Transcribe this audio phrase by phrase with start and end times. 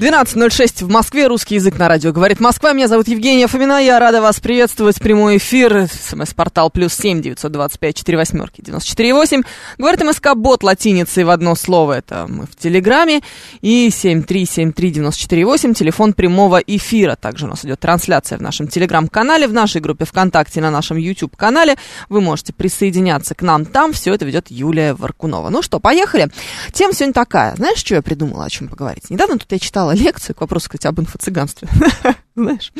[0.00, 1.26] 12.06 в Москве.
[1.26, 2.10] Русский язык на радио.
[2.10, 2.72] Говорит Москва.
[2.72, 3.84] Меня зовут Евгения Фомина.
[3.84, 4.98] Я рада вас приветствовать.
[4.98, 5.88] Прямой эфир.
[5.92, 9.42] СМС-портал плюс семь девятьсот двадцать пять четыре восьмерки девяносто четыре восемь.
[9.76, 11.98] Говорит МСК Бот латиницей в одно слово.
[11.98, 13.20] Это мы в Телеграме.
[13.60, 15.74] И семь три семь три девяносто четыре восемь.
[15.74, 17.14] Телефон прямого эфира.
[17.16, 21.76] Также у нас идет трансляция в нашем Телеграм-канале, в нашей группе ВКонтакте, на нашем YouTube-канале.
[22.08, 23.92] Вы можете присоединяться к нам там.
[23.92, 25.50] Все это ведет Юлия Варкунова.
[25.50, 26.30] Ну что, поехали.
[26.72, 27.54] Тема сегодня такая.
[27.56, 29.10] Знаешь, что я придумала, о чем поговорить?
[29.10, 31.68] Недавно тут я читала лекцию к вопросу, кстати, об инфо-цыганстве.
[32.42, 32.72] Знаешь?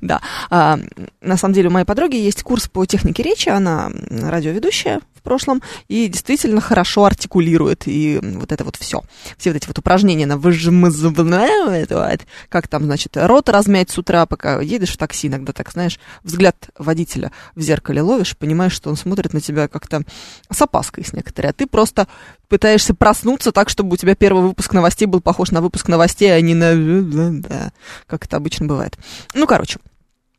[0.00, 0.20] Да.
[0.50, 0.78] А,
[1.20, 3.48] на самом деле у моей подруги есть курс по технике речи.
[3.48, 7.84] Она радиоведущая в прошлом и действительно хорошо артикулирует.
[7.86, 9.02] И вот это вот все.
[9.38, 14.60] Все вот эти вот упражнения на выжимать, как там, значит, рот размять с утра, пока
[14.60, 19.32] едешь в такси, иногда так, знаешь, взгляд водителя в зеркале ловишь, понимаешь, что он смотрит
[19.32, 20.02] на тебя как-то
[20.50, 22.08] с опаской с некоторой, а ты просто
[22.48, 26.40] пытаешься проснуться так, чтобы у тебя первый выпуск новостей был похож на выпуск новостей, а
[26.40, 27.72] не на...
[28.06, 28.98] Как это обычно бывает.
[29.34, 29.78] Ну, короче,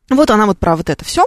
[0.10, 1.26] вот она вот про вот это все,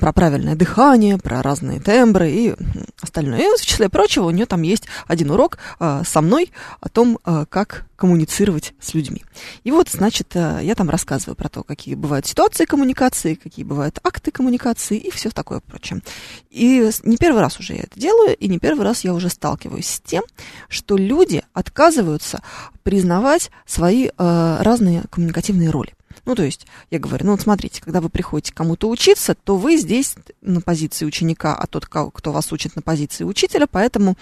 [0.00, 2.54] про правильное дыхание, про разные тембры и
[3.00, 3.38] остальное.
[3.38, 7.20] И в числе прочего у нее там есть один урок э, со мной о том,
[7.24, 9.24] э, как коммуницировать с людьми.
[9.62, 14.00] И вот, значит, э, я там рассказываю про то, какие бывают ситуации коммуникации, какие бывают
[14.02, 16.02] акты коммуникации и все такое прочее.
[16.50, 19.88] И не первый раз уже я это делаю, и не первый раз я уже сталкиваюсь
[19.88, 20.24] с тем,
[20.68, 22.42] что люди отказываются
[22.82, 25.94] признавать свои э, разные коммуникативные роли.
[26.26, 29.76] Ну, то есть, я говорю, ну вот смотрите, когда вы приходите кому-то учиться, то вы
[29.76, 34.16] здесь на позиции ученика, а тот, кто вас учит на позиции учителя, поэтому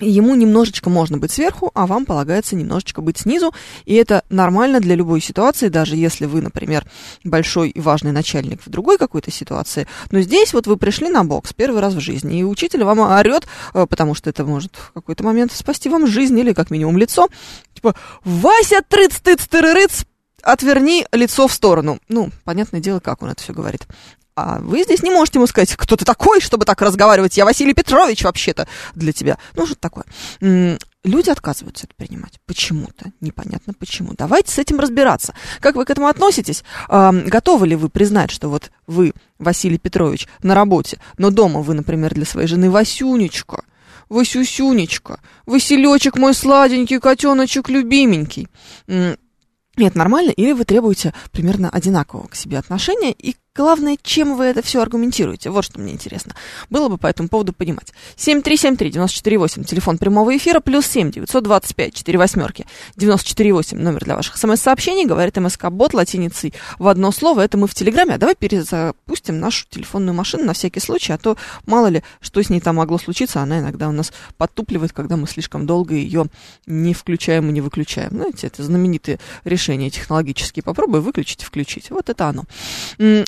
[0.00, 4.94] ему немножечко можно быть сверху, а вам полагается немножечко быть снизу, и это нормально для
[4.94, 6.84] любой ситуации, даже если вы, например,
[7.24, 11.52] большой и важный начальник в другой какой-то ситуации, но здесь вот вы пришли на бокс
[11.52, 15.24] первый раз в жизни, и учитель вам орет, э, потому что это может в какой-то
[15.24, 17.28] момент спасти вам жизнь или как минимум лицо,
[17.74, 20.04] типа «Вася, трыц, тыц, тырырыц,
[20.46, 21.98] отверни лицо в сторону».
[22.08, 23.86] Ну, понятное дело, как он это все говорит.
[24.38, 27.38] А вы здесь не можете ему сказать, кто ты такой, чтобы так разговаривать.
[27.38, 29.38] Я Василий Петрович вообще-то для тебя.
[29.54, 30.04] Ну, что такое.
[30.40, 32.38] Люди отказываются это принимать.
[32.44, 33.12] Почему-то.
[33.20, 34.12] Непонятно почему.
[34.12, 35.34] Давайте с этим разбираться.
[35.60, 36.64] Как вы к этому относитесь?
[36.88, 41.72] А, готовы ли вы признать, что вот вы, Василий Петрович, на работе, но дома вы,
[41.72, 43.64] например, для своей жены Васюнечка,
[44.08, 48.48] Васюсюнечка, Василечек мой сладенький, котеночек любименький.
[49.76, 54.62] Нет, нормально, или вы требуете примерно одинакового к себе отношения, и главное, чем вы это
[54.62, 55.50] все аргументируете.
[55.50, 56.34] Вот что мне интересно.
[56.70, 57.92] Было бы по этому поводу понимать.
[58.16, 62.66] 7373948, телефон прямого эфира, плюс 7 925 4 восьмерки
[62.96, 67.40] 948, номер для ваших смс-сообщений, говорит МСК-бот латиницей в одно слово.
[67.40, 71.36] Это мы в Телеграме, а давай перезапустим нашу телефонную машину на всякий случай, а то
[71.66, 75.26] мало ли, что с ней там могло случиться, она иногда у нас подтупливает, когда мы
[75.26, 76.26] слишком долго ее
[76.66, 78.10] не включаем и не выключаем.
[78.10, 80.62] Знаете, это знаменитые решения технологические.
[80.62, 81.90] Попробуй выключить и включить.
[81.90, 82.44] Вот это оно.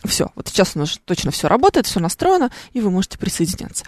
[0.05, 3.85] Все, вот сейчас у нас точно все работает, все настроено, и вы можете присоединяться.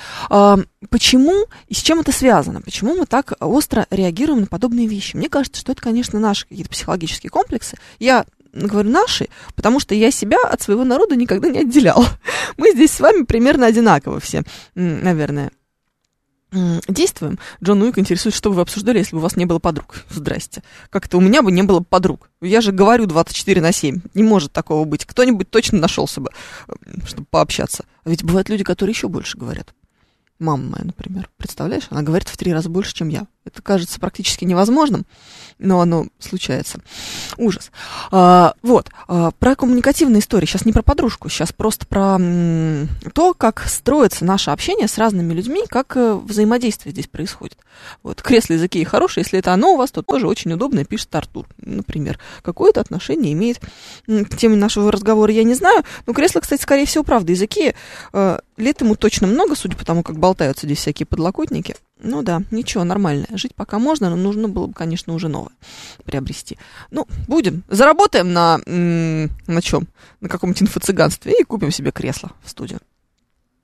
[0.88, 2.60] Почему и с чем это связано?
[2.60, 5.16] Почему мы так остро реагируем на подобные вещи?
[5.16, 7.76] Мне кажется, что это, конечно, наши какие-то психологические комплексы.
[7.98, 12.04] Я говорю наши, потому что я себя от своего народа никогда не отделял.
[12.56, 14.42] Мы здесь с вами примерно одинаково все,
[14.74, 15.50] наверное
[16.88, 17.38] действуем.
[17.62, 20.04] Джон Уик интересует, что бы вы обсуждали, если бы у вас не было подруг.
[20.10, 20.62] Здрасте.
[20.90, 22.30] Как-то у меня бы не было подруг.
[22.40, 24.00] Я же говорю 24 на 7.
[24.14, 25.04] Не может такого быть.
[25.04, 26.30] Кто-нибудь точно нашелся бы,
[27.06, 27.84] чтобы пообщаться.
[28.04, 29.74] А ведь бывают люди, которые еще больше говорят.
[30.40, 33.26] Мама моя, например, представляешь, она говорит в три раза больше, чем я.
[33.44, 35.04] Это кажется практически невозможным,
[35.58, 36.80] но оно случается.
[37.36, 37.70] Ужас.
[38.10, 40.46] А, вот, а, про коммуникативные истории.
[40.46, 45.34] Сейчас не про подружку, сейчас просто про м, то, как строится наше общение с разными
[45.34, 47.58] людьми, как э, взаимодействие здесь происходит.
[48.02, 51.46] Вот, кресло языки хорошее, если это оно у вас, то тоже очень удобно, пишет Артур,
[51.58, 52.18] например.
[52.42, 53.60] Какое-то отношение имеет
[54.06, 55.84] к теме нашего разговора, я не знаю.
[56.06, 57.32] Но кресло, кстати, скорее всего, правда.
[57.32, 57.74] Языки
[58.12, 61.74] э, лет ему точно много, судя по тому, как болтаются здесь всякие подлокотники.
[61.98, 63.26] Ну да, ничего, нормально.
[63.32, 65.52] Жить пока можно, но нужно было бы, конечно, уже новое
[66.04, 66.56] приобрести.
[66.92, 67.64] Ну, будем.
[67.68, 68.58] Заработаем на...
[68.66, 69.88] На чем?
[70.20, 72.78] На каком-нибудь инфо-цыганстве и купим себе кресло в студию.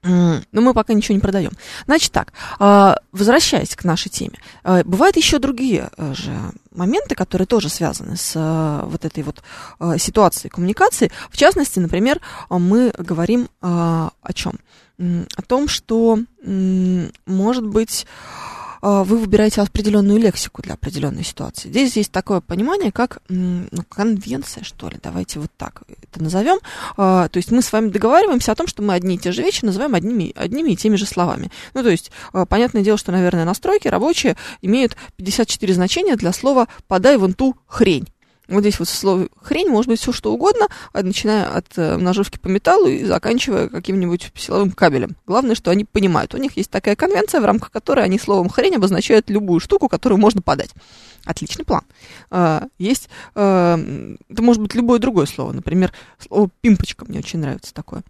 [0.02, 1.52] Но мы пока ничего не продаем.
[1.86, 6.32] Значит так, а, возвращаясь к нашей теме, а, бывают еще другие э, же
[6.70, 9.42] моменты, которые тоже связаны с э, вот этой вот
[9.80, 11.10] э, ситуацией коммуникации.
[11.30, 12.20] В частности, например,
[12.50, 14.60] мы говорим о чем?
[14.98, 18.06] О том, что, может быть,
[18.82, 21.68] а, вы выбираете определенную лексику для определенной ситуации.
[21.68, 26.58] Здесь есть такое понимание, как ну, конвенция, что ли, давайте вот так это назовем.
[26.96, 29.42] А, то есть мы с вами договариваемся о том, что мы одни и те же
[29.42, 31.50] вещи называем одними, одними и теми же словами.
[31.74, 36.68] Ну, то есть, а, понятное дело, что, наверное, настройки рабочие имеют 54 значения для слова
[36.86, 38.08] «подай вон ту хрень».
[38.48, 42.46] Вот здесь вот слово хрень может быть все что угодно, начиная от э, ножовки по
[42.46, 45.16] металлу и заканчивая каким-нибудь силовым кабелем.
[45.26, 46.34] Главное, что они понимают.
[46.34, 50.20] У них есть такая конвенция, в рамках которой они словом хрень обозначают любую штуку, которую
[50.20, 50.70] можно подать.
[51.24, 51.82] Отличный план.
[52.30, 53.78] А, есть, а,
[54.28, 55.52] это может быть любое другое слово.
[55.52, 58.04] Например, слово пимпочка мне очень нравится такое.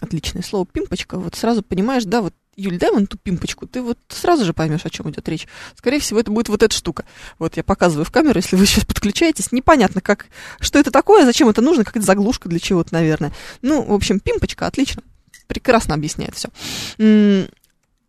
[0.00, 1.18] Отличное слово пимпочка.
[1.18, 4.86] Вот сразу понимаешь, да, вот Юль, дай вон ту пимпочку, ты вот сразу же поймешь,
[4.86, 5.46] о чем идет речь.
[5.76, 7.04] Скорее всего, это будет вот эта штука.
[7.38, 10.26] Вот я показываю в камеру, если вы сейчас подключаетесь, непонятно, как,
[10.60, 13.32] что это такое, зачем это нужно, какая-то заглушка для чего-то, наверное.
[13.60, 15.02] Ну, в общем, пимпочка, отлично,
[15.46, 16.48] прекрасно объясняет все.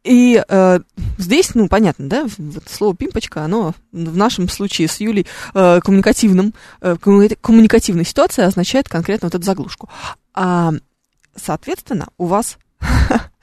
[0.08, 0.80] И э,
[1.18, 6.54] здесь, ну, понятно, да, вот слово пимпочка, оно в нашем случае с Юлей э, коммуникативным,
[6.80, 9.90] э, коммуникативной ситуации означает конкретно вот эту заглушку.
[10.34, 10.72] А,
[11.36, 12.58] соответственно, у вас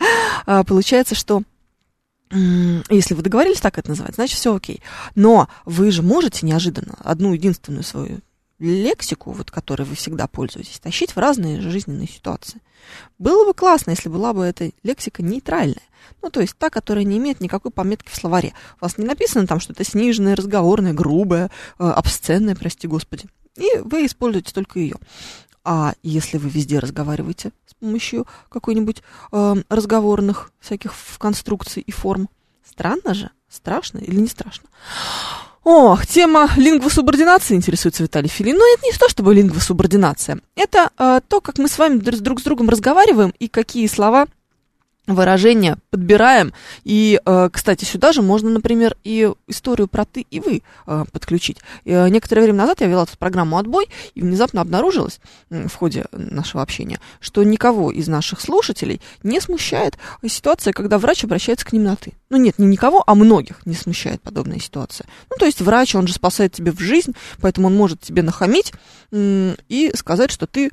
[0.45, 1.43] получается, что
[2.31, 4.83] если вы договорились так это называть, значит все окей.
[5.15, 8.21] Но вы же можете неожиданно одну единственную свою
[8.59, 12.61] лексику, вот которой вы всегда пользуетесь, тащить в разные жизненные ситуации.
[13.19, 15.83] Было бы классно, если была бы эта лексика нейтральная.
[16.23, 18.53] Ну, то есть та, которая не имеет никакой пометки в словаре.
[18.81, 23.27] У вас не написано там, что это сниженное, разговорное, грубое, э, обсценное, прости господи.
[23.57, 24.97] И вы используете только ее.
[25.65, 29.03] А если вы везде разговариваете с помощью какой-нибудь
[29.33, 32.29] э, разговорных всяких конструкций и форм,
[32.69, 33.31] странно же?
[33.49, 34.69] Страшно или не страшно?
[35.65, 38.59] Ох, тема лингвосубординации интересуется Виталий Филин.
[38.59, 40.41] Но это не то, чтобы лингвосубординация.
[40.55, 44.27] Это э, то, как мы с вами друг с другом разговариваем и какие слова
[45.07, 46.53] выражения подбираем.
[46.85, 51.59] И, э, кстати, сюда же можно, например, и историю про ты и вы э, подключить.
[51.85, 55.21] Э, некоторое время назад я вела тут программу «Отбой», и внезапно обнаружилось
[55.51, 61.67] в ходе нашего общения, что никого из наших слушателей не смущает ситуация, когда врач обращается
[61.67, 62.15] к ним на «ты».
[62.31, 65.07] Ну нет, не никого, а многих не смущает подобная ситуация.
[65.31, 68.73] Ну, то есть врач, он же спасает тебе в жизнь, поэтому он может тебе нахамить
[69.13, 70.71] и сказать, что ты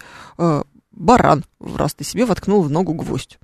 [0.92, 3.38] баран, раз ты себе воткнул в ногу гвоздь.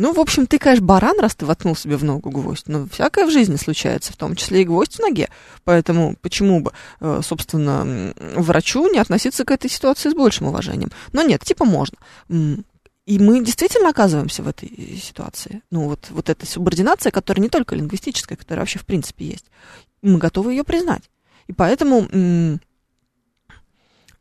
[0.00, 2.68] Ну, в общем, ты, конечно, баран, раз ты воткнул себе в ногу гвоздь.
[2.68, 5.28] Но всякое в жизни случается, в том числе и гвоздь в ноге.
[5.64, 10.92] Поэтому почему бы, э, собственно, врачу не относиться к этой ситуации с большим уважением?
[11.12, 11.98] Но нет, типа можно.
[12.28, 15.62] И мы действительно оказываемся в этой ситуации.
[15.72, 19.46] Ну, вот, вот эта субординация, которая не только лингвистическая, которая вообще в принципе есть.
[20.00, 21.10] Мы готовы ее признать.
[21.48, 22.06] И поэтому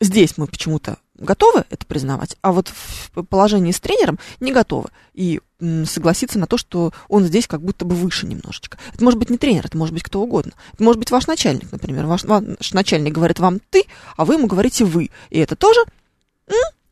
[0.02, 4.90] здесь мы почему-то готовы это признавать, а вот в положении с тренером не готовы.
[5.14, 5.42] И
[5.86, 8.78] согласиться на то, что он здесь как будто бы выше немножечко.
[8.94, 10.54] Это может быть не тренер, это может быть кто угодно.
[10.74, 12.06] Это может быть ваш начальник, например.
[12.06, 13.86] Ваш, ваш начальник говорит вам ты,
[14.16, 15.10] а вы ему говорите вы.
[15.32, 15.80] И это тоже,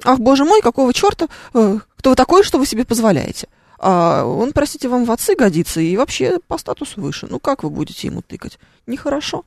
[0.04, 3.48] ах, боже мой, какого черта, э, кто вы такой, что вы себе позволяете?
[3.78, 7.28] А он, простите, вам в отцы годится и вообще по статусу выше.
[7.30, 8.58] Ну как вы будете ему тыкать?
[8.88, 9.44] Нехорошо.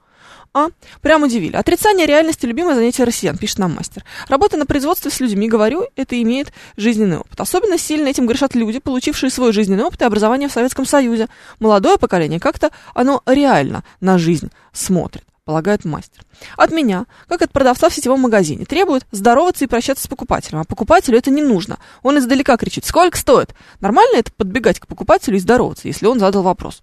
[0.59, 0.71] А?
[1.01, 1.57] Прям удивили.
[1.57, 4.05] Отрицание реальности– любимое занятие россиян, пишет нам мастер.
[4.29, 7.41] Работа на производстве с людьми, говорю, это имеет жизненный опыт.
[7.41, 11.29] Особенно сильно этим грешат люди, получившие свой жизненный опыт и образование в Советском Союзе.
[11.61, 16.25] Молодое поколение как-то оно реально на жизнь смотрит полагает мастер.
[16.59, 20.59] От меня, как от продавца в сетевом магазине, требуют здороваться и прощаться с покупателем.
[20.59, 21.79] А покупателю это не нужно.
[22.03, 23.55] Он издалека кричит, сколько стоит?
[23.81, 26.83] Нормально это подбегать к покупателю и здороваться, если он задал вопрос.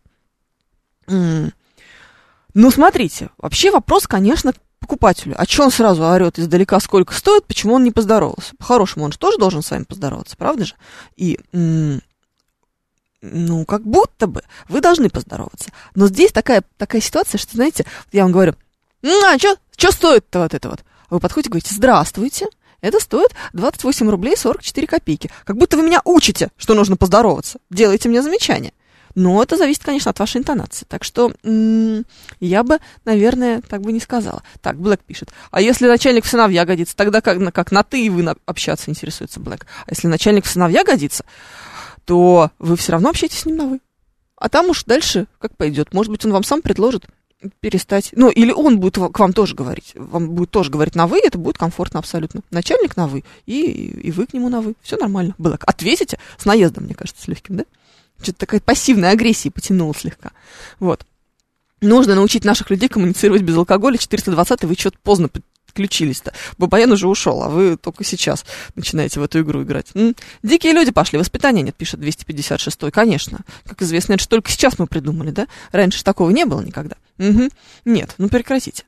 [2.56, 5.36] Ну, смотрите, вообще вопрос, конечно, к покупателю.
[5.38, 8.56] А что он сразу орет издалека, сколько стоит, почему он не поздоровался?
[8.58, 10.76] По-хорошему, он же тоже должен с вами поздороваться, правда же?
[11.18, 11.38] И,
[13.22, 15.70] ну, как будто бы вы должны поздороваться.
[15.96, 18.56] Но здесь такая, такая ситуация, что, знаете, я вам говорю,
[19.02, 20.86] ну, а что стоит-то вот это вот?
[21.10, 22.48] Вы подходите и говорите, здравствуйте,
[22.80, 25.30] это стоит 28 рублей 44 копейки.
[25.44, 27.60] Как будто вы меня учите, что нужно поздороваться.
[27.70, 28.72] Делайте мне замечание.
[29.16, 30.86] Но это зависит, конечно, от вашей интонации.
[30.88, 32.06] Так что м-
[32.42, 34.44] я бы, наверное, так бы не сказала.
[34.62, 35.32] Так, Блэк пишет.
[35.52, 38.92] А если начальник в сыновья годится, тогда как, как на ты и вы на, общаться
[38.92, 39.66] интересуется Блэк.
[39.86, 41.24] А если начальник в сыновья годится,
[42.04, 43.80] то вы все равно общаетесь с ним на вы.
[44.38, 45.94] А там уж дальше как пойдет.
[45.94, 47.06] Может быть, он вам сам предложит
[47.60, 51.20] перестать, ну, или он будет к вам тоже говорить, вам будет тоже говорить на «вы»,
[51.20, 52.42] это будет комфортно абсолютно.
[52.50, 55.36] Начальник на «вы», и, и вы к нему на «вы», все нормально.
[55.38, 55.60] Было.
[55.62, 57.66] Ответите с наездом, мне кажется, с легким, да?
[58.22, 60.32] Что-то такая пассивная агрессия потянула слегка.
[60.80, 61.06] Вот.
[61.82, 63.98] Нужно научить наших людей коммуницировать без алкоголя.
[63.98, 65.30] 420 вы что-то поздно
[65.76, 66.34] подключились-то.
[66.58, 68.46] Бабаян уже ушел, а вы только сейчас
[68.76, 69.88] начинаете в эту игру играть.
[69.94, 70.16] М?
[70.42, 72.92] Дикие люди пошли, воспитания нет, пишет 256-й.
[72.92, 73.40] Конечно.
[73.66, 75.48] Как известно, это же только сейчас мы придумали, да?
[75.72, 76.96] Раньше такого не было никогда.
[77.20, 77.50] Угу.
[77.84, 78.84] Нет, ну прекратите.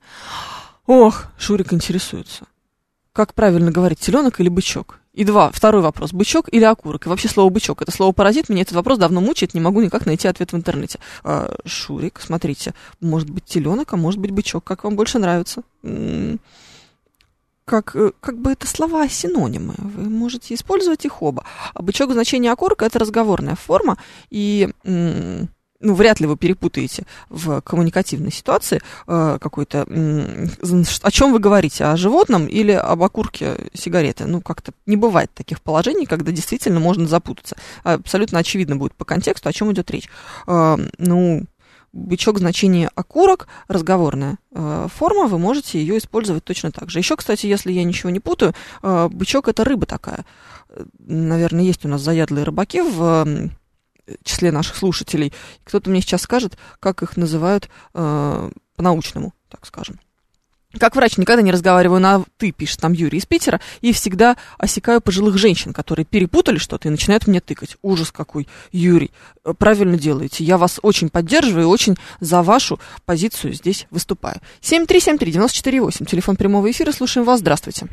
[0.85, 2.45] Ох, Шурик интересуется.
[3.11, 4.99] Как правильно говорить, теленок или бычок?
[5.17, 7.07] И два, второй вопрос, бычок или окурок?
[7.07, 10.05] И вообще слово бычок, это слово паразит, меня этот вопрос давно мучает, не могу никак
[10.05, 10.99] найти ответ в интернете.
[11.23, 15.63] А, Шурик, смотрите, может быть теленок, а может быть бычок, как вам больше нравится?
[17.65, 19.73] как, э, как бы это слова синонимы.
[19.77, 21.43] Вы можете использовать их оба.
[21.73, 23.97] А бычок значение окурка это разговорная форма,
[24.29, 24.69] и
[25.79, 29.85] ну, вряд ли вы перепутаете в коммуникативной ситуации э, какой-то...
[29.87, 30.47] Э,
[31.01, 31.85] о чем вы говорите?
[31.85, 34.25] О животном или об окурке сигареты?
[34.25, 37.55] Ну, как-то не бывает таких положений, когда действительно можно запутаться.
[37.83, 40.09] Абсолютно очевидно будет по контексту, о чем идет речь.
[40.47, 41.45] Э, ну,
[41.93, 46.99] бычок значение окурок, разговорная э, форма, вы можете ее использовать точно так же.
[46.99, 50.25] Еще, кстати, если я ничего не путаю, э, бычок это рыба такая.
[50.99, 53.49] Наверное, есть у нас заядлые рыбаки в э,
[54.23, 55.33] числе наших слушателей.
[55.63, 59.99] Кто-то мне сейчас скажет, как их называют э, по-научному, так скажем.
[60.79, 64.99] Как врач никогда не разговариваю на «ты», пишет там Юрий из Питера, и всегда осекаю
[65.01, 67.77] пожилых женщин, которые перепутали что-то и начинают мне тыкать.
[67.81, 68.47] Ужас какой.
[68.71, 69.11] Юрий,
[69.45, 70.43] э, правильно делаете.
[70.43, 74.41] Я вас очень поддерживаю и очень за вашу позицию здесь выступаю.
[74.61, 77.39] 7373948, телефон прямого эфира, слушаем вас.
[77.39, 77.87] Здравствуйте.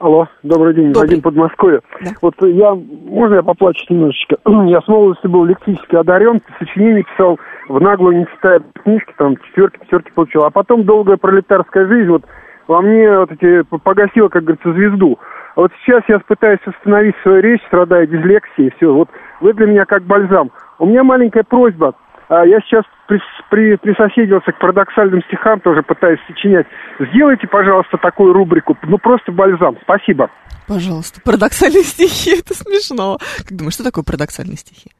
[0.00, 1.10] Алло, добрый день, добрый.
[1.10, 1.80] Вадим Подмосковье.
[2.00, 2.12] Да.
[2.22, 4.38] Вот я, можно я поплачу немножечко?
[4.66, 7.38] я с молодости был лексически одарен, сочинение писал
[7.68, 10.44] в наглую, не читая книжки, там, четверки, пятерки получил.
[10.44, 12.22] А потом долгая пролетарская жизнь вот
[12.66, 15.18] во мне вот эти погасила, как говорится, звезду.
[15.54, 18.94] А вот сейчас я пытаюсь остановить свою речь, страдая дислексией, все.
[18.94, 19.10] Вот
[19.42, 20.50] вы для меня как бальзам.
[20.78, 21.94] У меня маленькая просьба–
[22.30, 26.66] а, я сейчас при, при, присоседился к парадоксальным стихам, тоже пытаюсь сочинять.
[27.00, 28.78] Сделайте, пожалуйста, такую рубрику.
[28.84, 29.76] Ну, просто бальзам.
[29.82, 30.30] Спасибо.
[30.68, 31.20] Пожалуйста.
[31.24, 33.18] Парадоксальные стихи, это смешно.
[33.38, 34.92] Как думаешь, что такое парадоксальные стихи?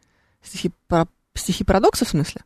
[0.42, 2.40] Стихи, пара, стихи парадокса, в смысле?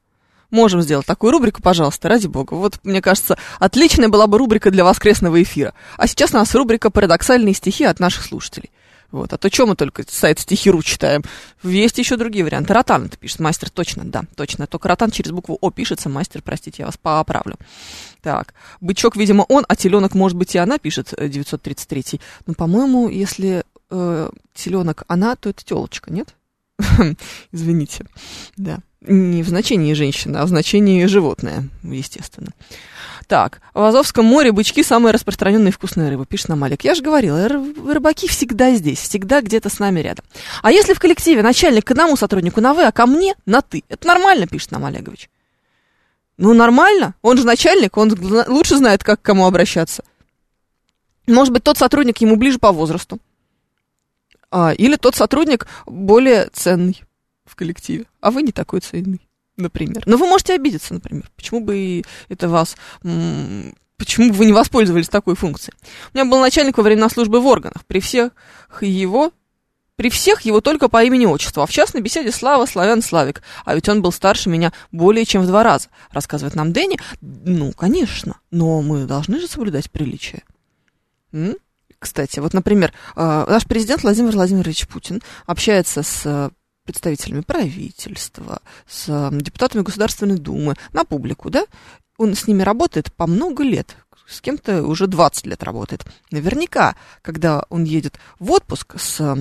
[0.51, 2.53] Можем сделать такую рубрику, пожалуйста, ради бога.
[2.53, 5.73] Вот, мне кажется, отличная была бы рубрика для воскресного эфира.
[5.97, 8.71] А сейчас у нас рубрика «Парадоксальные стихи» от наших слушателей.
[9.15, 9.33] Вот.
[9.33, 11.23] А то что мы только сайт стихиру читаем?
[11.63, 12.75] Есть еще другие варианты.
[12.75, 13.39] Ротан это пишет.
[13.39, 14.67] Мастер точно, да, точно.
[14.67, 16.09] Только ротан через букву О пишется.
[16.09, 17.57] Мастер, простите, я вас поправлю.
[18.23, 18.55] Так.
[18.81, 22.03] Бычок, видимо, он, а теленок, может быть, и она, пишет 933.
[22.03, 22.17] Э,
[22.47, 26.35] ну, по-моему, если э, теленок она, то это телочка, нет?
[27.53, 28.07] Извините.
[28.57, 28.81] Да.
[29.01, 32.51] Не в значении женщина, а в значении животное, естественно.
[33.27, 36.85] Так, в Азовском море бычки самые распространенные вкусные рыбы, пишет нам Олег.
[36.85, 40.25] Я же говорила, рыбаки всегда здесь, всегда где-то с нами рядом.
[40.63, 43.83] А если в коллективе начальник к одному сотруднику на «вы», а ко мне на «ты»,
[43.89, 45.31] это нормально, пишет нам Олегович.
[46.37, 48.15] Ну, нормально, он же начальник, он
[48.49, 50.05] лучше знает, как к кому обращаться.
[51.27, 53.19] Может быть, тот сотрудник ему ближе по возрасту.
[54.51, 57.03] А, или тот сотрудник более ценный
[57.47, 59.27] в коллективе, а вы не такой ценный
[59.57, 60.03] например.
[60.07, 61.31] Но вы можете обидеться, например.
[61.37, 62.77] Почему бы это вас...
[63.97, 65.77] Почему бы вы не воспользовались такой функцией?
[66.13, 67.85] У меня был начальник во времена службы в органах.
[67.87, 68.33] При всех
[68.81, 69.33] его
[69.97, 73.43] при всех его только по имени-отчеству, а в частной беседе Слава, Славян, Славик.
[73.65, 76.99] А ведь он был старше меня более чем в два раза, рассказывает нам Дэнни.
[77.21, 80.43] Ну, конечно, но мы должны же соблюдать приличие.
[81.33, 81.55] М?
[82.01, 86.51] Кстати, вот, например, э, наш президент Владимир Владимирович Путин общается с
[86.85, 91.65] представителями правительства, с депутатами Государственной Думы, на публику, да,
[92.17, 96.05] он с ними работает по много лет, с кем-то уже 20 лет работает.
[96.31, 99.37] Наверняка, когда он едет в отпуск с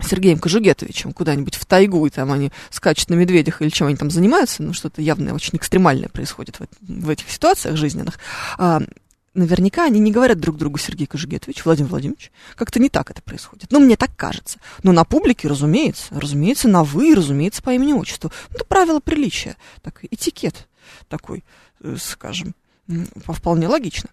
[0.00, 4.10] Сергеем Кожугетовичем куда-нибудь в тайгу, и там они скачут на медведях или чем они там
[4.10, 8.18] занимаются, ну, что-то явно очень экстремальное происходит в, в этих ситуациях жизненных,
[8.58, 8.82] а,
[9.36, 12.32] наверняка они не говорят друг другу Сергей Кожугетович, Владимир Владимирович.
[12.54, 13.70] Как-то не так это происходит.
[13.70, 14.58] Ну, мне так кажется.
[14.82, 18.32] Но на публике, разумеется, разумеется, на вы, разумеется, по имени-отчеству.
[18.50, 20.68] Ну, это правило приличия, так, этикет
[21.08, 21.44] такой,
[21.82, 22.54] э, скажем,
[23.26, 24.10] вполне логично.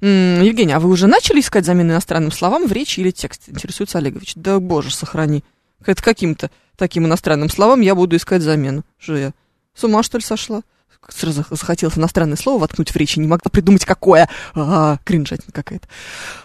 [0.00, 3.52] Евгений, а вы уже начали искать замены иностранным словам в речи или тексте?
[3.52, 4.34] Интересуется Олегович.
[4.34, 5.44] Да, боже, сохрани.
[5.84, 8.84] Это каким-то таким иностранным словам я буду искать замену.
[8.98, 9.32] Что я,
[9.74, 10.62] с ума, что ли, сошла?
[11.08, 14.28] Сразу захотелось иностранное слово воткнуть в речь, и не могла придумать, какое.
[14.54, 15.86] А, кринжатина какая-то.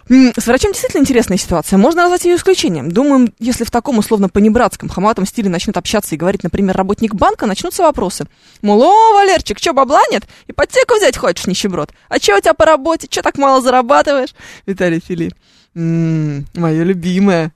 [0.10, 1.77] С врачом действительно интересная ситуация.
[1.77, 2.91] Можно назвать ее исключением.
[2.91, 7.46] Думаю, если в таком условно понебратском, хаматом стиле начнут общаться и говорить, например, работник банка,
[7.46, 8.25] начнутся вопросы.
[8.62, 10.24] Мол, о, Валерчик, что, бабла нет?
[10.48, 11.91] Ипотеку взять хочешь, нищеброд?
[12.10, 13.08] А что у тебя по работе?
[13.10, 14.36] Что так мало зарабатываешь?
[14.65, 15.34] Виталий Филипп.
[15.74, 17.53] Мое любимое.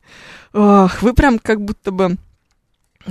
[0.53, 2.15] Ох, вы прям как будто бы,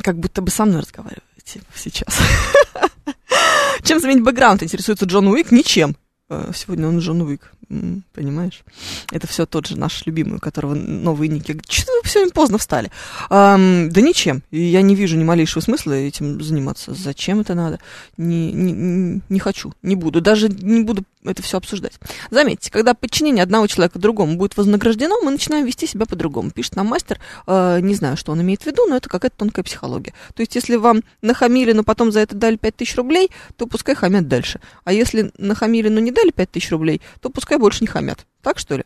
[0.02, 2.18] как будто бы со мной разговариваете сейчас.
[3.82, 5.50] Чем заменить бэкграунд, интересуется Джон Уик?
[5.50, 5.96] Ничем.
[6.30, 7.52] Э, сегодня он Джон Уик
[8.12, 8.62] понимаешь?
[9.10, 11.58] Это все тот же наш любимый, у которого новые ники.
[11.68, 12.90] Что вы сегодня поздно встали?
[13.30, 14.42] Эм, да ничем.
[14.50, 16.94] Я не вижу ни малейшего смысла этим заниматься.
[16.94, 17.80] Зачем это надо?
[18.16, 20.20] Не, не, не хочу, не буду.
[20.20, 21.94] Даже не буду это все обсуждать.
[22.30, 26.50] Заметьте, когда подчинение одного человека другому будет вознаграждено, мы начинаем вести себя по-другому.
[26.50, 29.64] Пишет нам мастер, э, не знаю, что он имеет в виду, но это какая-то тонкая
[29.64, 30.12] психология.
[30.34, 34.28] То есть, если вам нахамили, но потом за это дали 5000 рублей, то пускай хамят
[34.28, 34.60] дальше.
[34.84, 38.26] А если нахамили, но не дали 5000 рублей, то пускай больше не хамят.
[38.42, 38.84] Так что ли?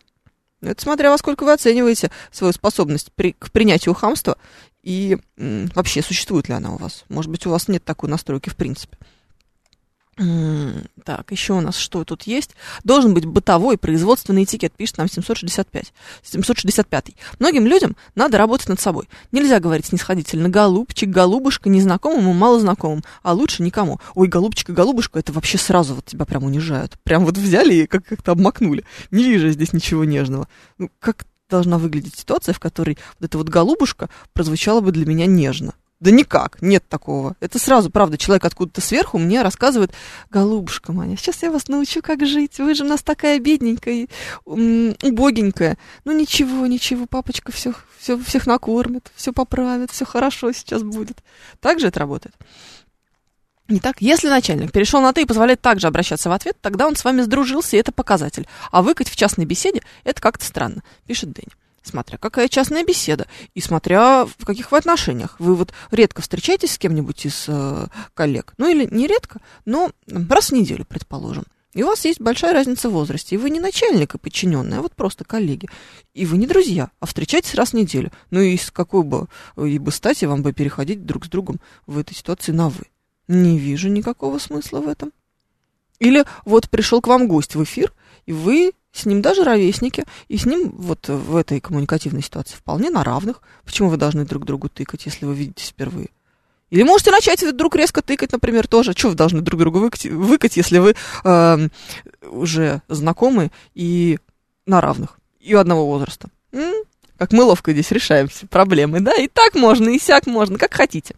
[0.61, 4.37] Это смотря во сколько вы оцениваете свою способность при, к принятию хамства
[4.83, 7.05] и м, вообще существует ли она у вас.
[7.09, 8.97] Может быть, у вас нет такой настройки в принципе.
[11.05, 12.55] Так, еще у нас что тут есть?
[12.83, 15.93] Должен быть бытовой производственный этикет, пишет нам 765.
[16.23, 17.13] 765.
[17.39, 19.09] Многим людям надо работать над собой.
[19.31, 24.01] Нельзя говорить снисходительно голубчик, голубушка, незнакомым и малознакомым, а лучше никому.
[24.15, 26.99] Ой, голубчик и голубушка, это вообще сразу вот тебя прям унижают.
[27.05, 28.85] Прям вот взяли и как- как-то обмакнули.
[29.11, 30.49] Не вижу здесь ничего нежного.
[30.79, 35.27] Ну, как должна выглядеть ситуация, в которой вот эта вот голубушка прозвучала бы для меня
[35.27, 35.75] нежно?
[36.01, 37.35] Да никак, нет такого.
[37.41, 39.93] Это сразу, правда, человек откуда-то сверху мне рассказывает,
[40.31, 42.59] голубушка моя, сейчас я вас научу, как жить.
[42.59, 44.07] Вы же у нас такая бедненькая,
[44.45, 45.77] убогенькая.
[46.05, 51.19] Ну ничего, ничего, папочка все, все, всех накормит, все поправит, все хорошо сейчас будет.
[51.59, 52.37] Так же это работает?
[53.67, 54.01] Не так?
[54.01, 57.23] Если начальник перешел на «ты» и позволяет также обращаться в ответ, тогда он с вами
[57.23, 58.47] сдружился, и это показатель.
[58.71, 61.53] А выкать в частной беседе– это как-то странно, пишет Дэнни
[61.89, 65.37] смотря какая частная беседа, и смотря в каких вы отношениях.
[65.39, 70.51] Вы вот редко встречаетесь с кем-нибудь из э, коллег, ну или не редко, но раз
[70.51, 71.45] в неделю, предположим.
[71.75, 74.83] И у вас есть большая разница в возрасте, и вы не начальник и подчиненный, а
[74.83, 75.69] вот просто коллеги.
[76.15, 78.11] И вы не друзья, а встречаетесь раз в неделю.
[78.31, 81.99] Ну и с какой бы, и бы стати вам бы переходить друг с другом в
[81.99, 82.87] этой ситуации на «вы».
[83.29, 85.13] Не вижу никакого смысла в этом.
[85.99, 87.93] Или вот пришел к вам гость в эфир,
[88.25, 92.91] и вы с ним даже ровесники, и с ним вот в этой коммуникативной ситуации вполне
[92.91, 93.43] на равных.
[93.65, 96.09] Почему вы должны друг другу тыкать, если вы видитесь впервые?
[96.71, 98.93] Или можете начать вдруг резко тыкать, например, тоже.
[98.93, 101.69] Что вы должны друг другу выкать, если вы э,
[102.23, 104.19] уже знакомы и
[104.67, 106.29] на равных, и одного возраста?
[106.53, 106.75] М?
[107.17, 109.15] Как мы ловко здесь решаем все проблемы, да?
[109.15, 111.17] И так можно, и сяк можно, как хотите.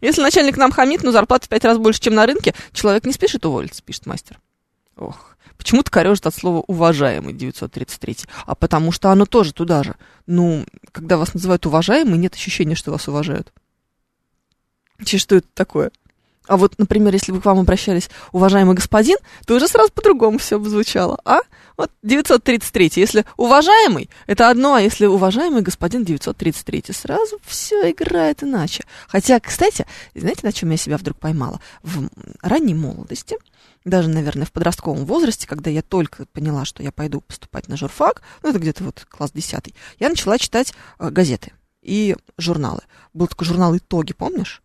[0.00, 3.12] Если начальник нам хамит, но зарплата в пять раз больше, чем на рынке, человек не
[3.12, 4.40] спешит уволиться, пишет мастер.
[4.96, 5.31] Ох,
[5.62, 9.94] почему-то корежит от слова «уважаемый» 933, а потому что оно тоже туда же.
[10.26, 13.52] Ну, когда вас называют уважаемый, нет ощущения, что вас уважают.
[15.04, 15.92] Че, что это такое?
[16.48, 20.58] А вот, например, если бы к вам обращались уважаемый господин, то уже сразу по-другому все
[20.58, 21.38] бы звучало, а?
[21.76, 22.92] Вот 933.
[22.96, 28.82] Если уважаемый, это одно, а если уважаемый господин 933, сразу все играет иначе.
[29.06, 31.60] Хотя, кстати, знаете, на чем я себя вдруг поймала?
[31.84, 32.08] В
[32.42, 33.36] ранней молодости,
[33.84, 38.22] даже, наверное, в подростковом возрасте, когда я только поняла, что я пойду поступать на журфак,
[38.42, 42.82] ну, это где-то вот класс 10, я начала читать э, газеты и журналы.
[43.12, 44.62] Был такой журнал «Итоги», помнишь?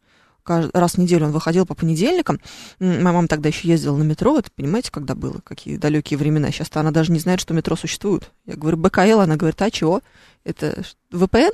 [0.47, 2.39] раз в неделю он выходил по понедельникам.
[2.79, 6.51] Моя мама тогда еще ездила на метро, это понимаете, когда было, какие далекие времена.
[6.51, 8.31] Сейчас-то она даже не знает, что метро существует.
[8.45, 10.01] Я говорю, БКЛ, она говорит, а чего?
[10.43, 11.51] Это ВПН?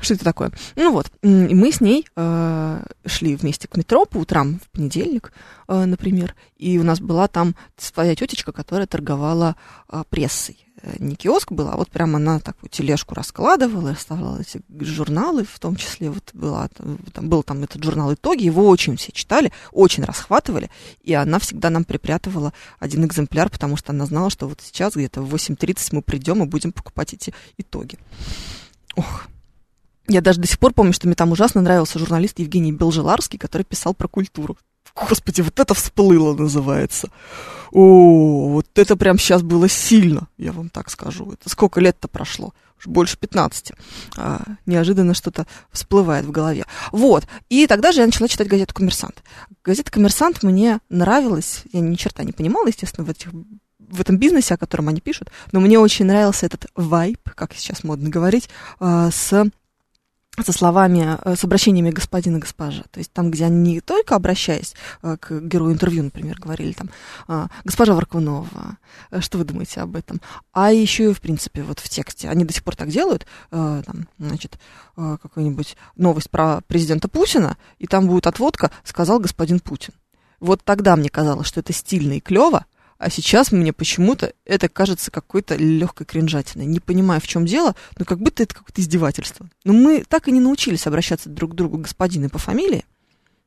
[0.00, 0.52] Что это такое?
[0.76, 5.32] Ну вот, мы с ней э, шли вместе к метро по утрам в понедельник,
[5.66, 9.56] э, например, и у нас была там своя тетечка, которая торговала
[9.90, 10.64] э, прессой.
[10.82, 15.58] Э, не киоск был, а вот прямо она такую тележку раскладывала, оставляла эти журналы, в
[15.58, 20.04] том числе вот была, там, был там этот журнал «Итоги», его очень все читали, очень
[20.04, 20.70] расхватывали,
[21.02, 25.22] и она всегда нам припрятывала один экземпляр, потому что она знала, что вот сейчас где-то
[25.22, 27.98] в 8.30 мы придем и будем покупать эти итоги.
[28.94, 29.26] Ох,
[30.08, 33.62] я даже до сих пор помню, что мне там ужасно нравился журналист Евгений Белжеларский, который
[33.62, 34.56] писал про культуру.
[34.94, 37.10] Господи, вот это всплыло называется.
[37.70, 41.32] О, вот это прям сейчас было сильно, я вам так скажу.
[41.32, 42.54] Это сколько лет-то прошло?
[42.78, 43.72] Уж больше 15.
[44.16, 46.64] А, неожиданно что-то всплывает в голове.
[46.92, 47.26] Вот.
[47.48, 49.22] И тогда же я начала читать газету «Коммерсант».
[49.64, 51.64] Газета «Коммерсант» мне нравилась.
[51.72, 53.30] Я ни черта не понимала, естественно, в этих
[53.90, 57.84] в этом бизнесе, о котором они пишут, но мне очень нравился этот вайп, как сейчас
[57.84, 59.50] модно говорить, а, с
[60.44, 62.82] со словами, э, с обращениями господин и госпожа.
[62.90, 66.90] То есть там, где они не только обращаясь э, к герою интервью, например, говорили там,
[67.26, 68.78] «А, госпожа Варкунова,
[69.10, 70.20] э, что вы думаете об этом?
[70.52, 72.28] А еще и, в принципе, вот в тексте.
[72.28, 74.58] Они до сих пор так делают, там, значит,
[74.96, 79.94] какую-нибудь новость про президента Путина, и там будет отводка «сказал господин Путин».
[80.40, 82.66] Вот тогда мне казалось, что это стильно и клево,
[82.98, 86.66] а сейчас мне почему-то это кажется какой-то легкой кринжатиной.
[86.66, 89.48] Не понимаю, в чем дело, но как будто это какое-то издевательство.
[89.64, 92.84] Но мы так и не научились обращаться друг к другу господины по фамилии.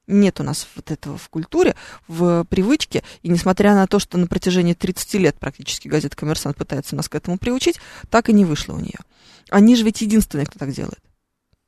[0.08, 1.76] Нет у нас вот этого в культуре,
[2.08, 3.04] в привычке.
[3.24, 7.16] И несмотря на то, что на протяжении 30 лет практически газета «Коммерсант» пытается нас к
[7.16, 9.00] этому приучить, так и не вышло у нее.
[9.50, 11.00] Они же ведь единственные, кто так делает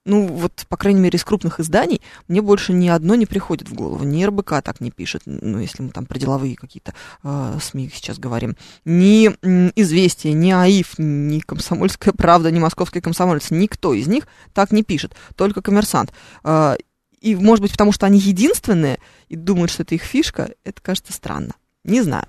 [0.06, 3.74] ну, вот, по крайней мере, из крупных изданий мне больше ни одно не приходит в
[3.74, 4.04] голову.
[4.04, 8.20] Ни РБК так не пишет, ну, если мы там про деловые какие-то э, СМИ сейчас
[8.20, 8.58] говорим.
[8.84, 9.28] Ни
[9.76, 13.50] «Известия», ни АИФ, ни «Комсомольская правда», ни «Московский комсомолец».
[13.50, 16.12] Никто из них так не пишет, только «Коммерсант».
[16.44, 16.76] Э,
[17.22, 21.13] и, может быть, потому что они единственные и думают, что это их фишка, это кажется
[21.13, 21.54] странно.
[21.86, 22.28] Не знаю.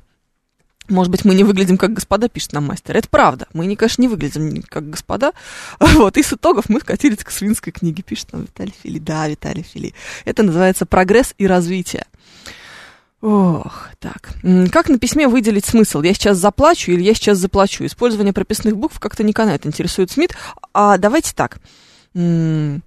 [0.88, 2.96] Может быть, мы не выглядим как господа, пишет нам мастер.
[2.96, 3.46] Это правда.
[3.54, 5.32] Мы, не, конечно, не выглядим как господа.
[5.80, 8.98] Вот, из итогов мы скатились к свинской книге, пишет нам Виталий Фили.
[8.98, 9.94] Да, Виталий Фили.
[10.24, 12.04] Это называется «Прогресс и развитие».
[13.22, 14.34] Ох, так.
[14.70, 16.02] Как на письме выделить смысл?
[16.02, 17.86] Я сейчас заплачу или я сейчас заплачу?
[17.86, 20.36] Использование прописных букв как-то не канает, интересует Смит.
[20.74, 21.58] А давайте так.
[22.12, 22.80] В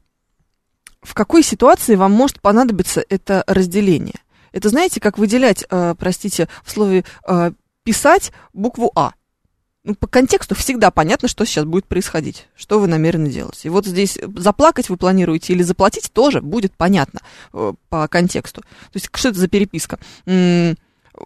[1.14, 4.20] какой ситуации вам может понадобиться это разделение?
[4.52, 7.52] Это знаете, как выделять, э, простите, в слове э,
[7.88, 9.14] писать букву А.
[9.86, 13.62] Ну, по контексту всегда понятно, что сейчас будет происходить, что вы намерены делать.
[13.64, 17.22] И вот здесь заплакать вы планируете или заплатить тоже будет понятно
[17.54, 18.60] э, по контексту.
[18.60, 20.00] То есть что это за переписка?
[20.26, 20.76] М-м,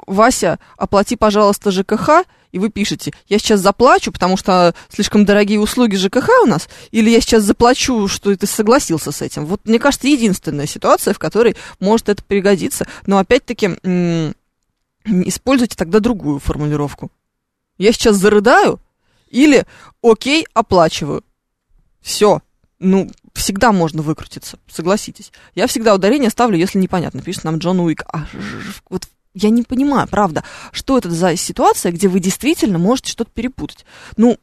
[0.06, 5.95] Вася, оплати, пожалуйста, ЖКХ, и вы пишете, я сейчас заплачу, потому что слишком дорогие услуги
[5.95, 9.47] ЖКХ у нас, или я сейчас заплачу, что ты согласился с этим.
[9.47, 12.86] Вот, мне кажется, единственная ситуация, в которой может это пригодиться.
[13.08, 14.36] Но опять-таки, м-
[15.05, 17.11] используйте тогда другую формулировку.
[17.77, 18.79] Я сейчас зарыдаю
[19.29, 19.65] или
[20.01, 21.23] окей, оплачиваю.
[22.01, 22.41] Все.
[22.79, 25.31] Ну, всегда можно выкрутиться, согласитесь.
[25.55, 27.21] Я всегда ударение ставлю, если непонятно.
[27.21, 28.03] Пишет нам Джон Уик.
[28.11, 28.25] А,
[28.89, 33.85] вот я не понимаю, правда, что это за ситуация, где вы действительно можете что-то перепутать.
[34.17, 34.37] Ну,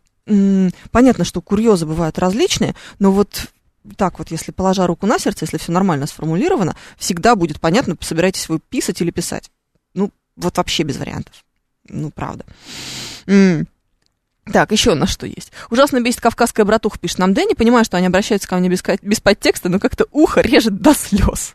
[0.90, 3.48] понятно, что курьезы бывают различные, но вот
[3.96, 8.48] так вот, если положа руку на сердце, если все нормально сформулировано, всегда будет понятно, собираетесь
[8.48, 9.50] вы писать или писать.
[9.94, 11.44] Ну, вот вообще без вариантов.
[11.88, 12.46] Ну, правда.
[13.26, 15.52] Так, еще у нас что есть.
[15.70, 17.52] Ужасно бесит кавказская братуха, пишет нам Дэнни.
[17.52, 21.54] Понимаю, что они обращаются ко мне без, без подтекста, но как-то ухо режет до слез.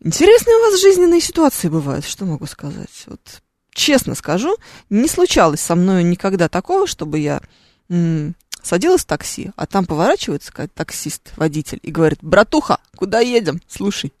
[0.00, 3.04] Интересные у вас жизненные ситуации бывают, что могу сказать.
[3.06, 3.42] Вот
[3.72, 4.56] честно скажу,
[4.90, 7.40] не случалось со мной никогда такого, чтобы я
[7.88, 13.60] м- садилась в такси, а там поворачивается какой-то таксист, водитель, и говорит, братуха, куда едем?
[13.66, 14.12] Слушай.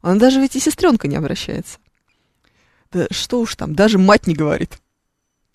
[0.00, 1.78] Он даже ведь и сестренка не обращается.
[2.92, 4.78] Да что уж там, даже мать не говорит.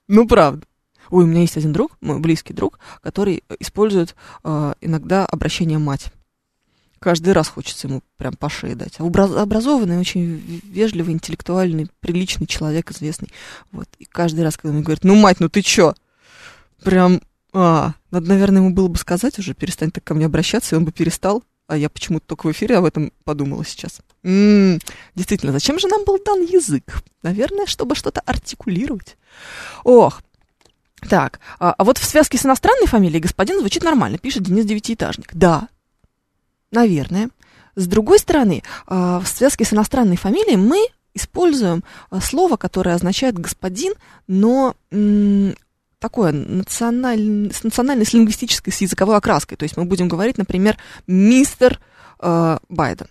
[0.08, 0.66] Ну, правда.
[1.10, 6.12] Ой, у меня есть один друг, мой близкий друг, который использует э, иногда обращение мать.
[7.00, 9.00] Каждый раз хочется ему прям по шее дать.
[9.00, 13.32] Образованный, очень вежливый, интеллектуальный, приличный человек, известный.
[13.72, 13.88] Вот.
[14.00, 15.94] И каждый раз, когда он говорит, ну, мать, ну ты чё?
[16.84, 17.22] Прям,
[17.54, 20.86] а, надо, наверное, ему было бы сказать уже, перестань так ко мне обращаться, и он
[20.86, 21.44] бы перестал.
[21.68, 24.00] А я почему-то только в эфире об этом подумала сейчас.
[24.24, 24.80] М-м,
[25.16, 27.04] действительно, зачем же нам был дан язык?
[27.24, 29.18] Наверное, чтобы что-то артикулировать.
[29.84, 30.22] Ох,
[31.10, 35.34] так, а, а вот в связке с иностранной фамилией господин звучит нормально, пишет Денис Девятиэтажник.
[35.34, 35.68] Да,
[36.72, 37.30] наверное.
[37.76, 43.38] С другой стороны, а, в связке с иностранной фамилией мы используем а, слово, которое означает
[43.38, 43.94] господин,
[44.28, 44.76] но
[46.00, 47.52] такое националь...
[47.52, 49.58] с национальной, с лингвистической, с языковой окраской.
[49.58, 51.80] То есть мы будем говорить, например, мистер
[52.20, 53.08] э, Байден,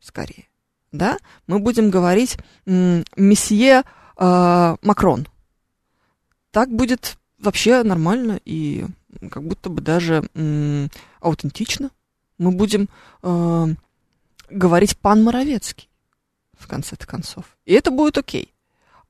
[0.00, 0.48] скорее.
[0.92, 1.18] Да?
[1.46, 3.82] Мы будем говорить месье
[4.16, 5.26] э, Макрон.
[6.50, 8.86] Так будет вообще нормально и
[9.30, 11.90] как будто бы даже м, аутентично.
[12.38, 12.88] Мы будем
[13.22, 13.66] э,
[14.50, 15.88] говорить пан Моровецкий
[16.58, 17.56] в конце-то концов.
[17.64, 18.52] И это будет окей.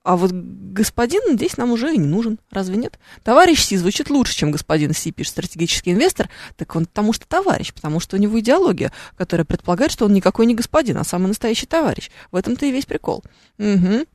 [0.03, 2.97] А вот господин здесь нам уже и не нужен, разве нет?
[3.23, 6.29] Товарищ Си звучит лучше, чем господин Си, пишет стратегический инвестор.
[6.55, 10.45] Так он потому что товарищ, потому что у него идеология, которая предполагает, что он никакой
[10.45, 12.09] не господин, а самый настоящий товарищ.
[12.31, 13.23] В этом-то и весь прикол.
[13.57, 14.05] Угу.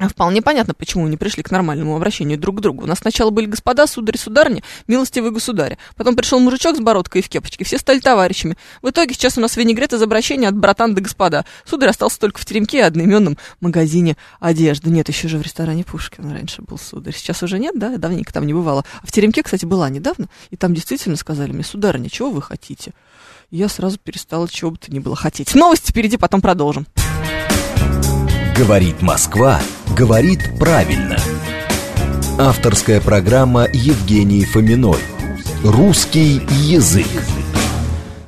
[0.00, 2.82] А вполне понятно, почему не пришли к нормальному обращению друг к другу.
[2.82, 5.78] У нас сначала были господа, сударь, сударни, милостивые государи.
[5.94, 7.64] Потом пришел мужичок с бородкой и в кепочке.
[7.64, 8.56] Все стали товарищами.
[8.82, 11.44] В итоге сейчас у нас винегрет из обращения от братан до господа.
[11.64, 14.90] Сударь остался только в теремке и одноименном магазине одежды.
[14.90, 17.14] Нет, еще же в ресторане Пушкин раньше был сударь.
[17.14, 17.96] Сейчас уже нет, да?
[17.96, 18.84] Давненько там не бывало.
[19.00, 20.26] А в теремке, кстати, была недавно.
[20.50, 22.94] И там действительно сказали мне, сударыня, чего вы хотите?
[23.52, 25.54] Я сразу перестала чего бы то ни было хотеть.
[25.54, 26.88] Новости впереди, потом продолжим.
[28.56, 29.60] Говорит Москва,
[29.94, 31.16] говорит правильно.
[32.38, 34.98] Авторская программа Евгении Фоминой.
[35.62, 37.06] Русский язык.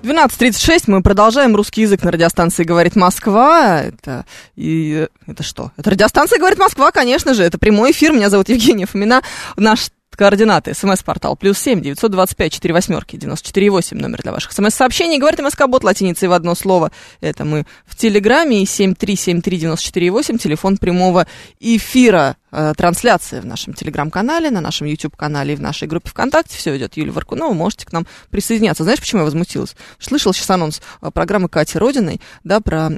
[0.02, 3.83] 12.36, мы продолжаем русский язык на радиостанции «Говорит Москва».
[3.83, 4.24] Это,
[4.55, 5.72] и, это что?
[5.76, 7.42] Это радиостанция «Говорит Москва», конечно же.
[7.42, 8.12] Это прямой эфир.
[8.12, 9.22] Меня зовут Евгения Фомина.
[9.57, 10.74] Наш координаты.
[10.74, 15.18] СМС-портал плюс семь девятьсот двадцать пять четыре восьмерки девяносто четыре восемь номер для ваших СМС-сообщений.
[15.18, 16.90] Говорит МСК-бот латиницей в одно слово.
[17.20, 21.26] Это мы в Телеграме и семь три семь три девяносто четыре восемь телефон прямого
[21.61, 26.57] эфира э, трансляции в нашем Телеграм-канале, на нашем YouTube-канале и в нашей группе ВКонтакте.
[26.57, 28.83] Все идет Юлия Варкунова, можете к нам присоединяться.
[28.83, 29.76] Знаешь, почему я возмутилась?
[29.98, 32.90] Слышал сейчас анонс э, программы Кати Родиной, да, про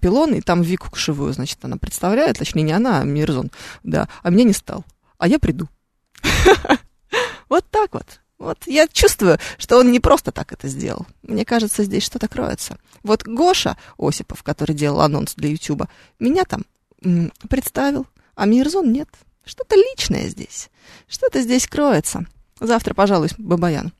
[0.00, 3.50] пилон, и там Вику Кошевую, значит, она представляет, точнее, не она, а Мирзон,
[3.82, 4.84] да, а меня не стал.
[5.18, 5.68] А я приду.
[7.48, 8.20] Вот так вот.
[8.38, 11.06] Вот я чувствую, что он не просто так это сделал.
[11.22, 12.78] Мне кажется, здесь что-то кроется.
[13.02, 16.64] Вот Гоша Осипов, который делал анонс для Ютуба, меня там
[17.48, 19.08] представил, а Мирзон нет.
[19.44, 20.70] Что-то личное здесь.
[21.06, 22.26] Что-то здесь кроется.
[22.60, 23.92] Завтра, пожалуй, Бабаян.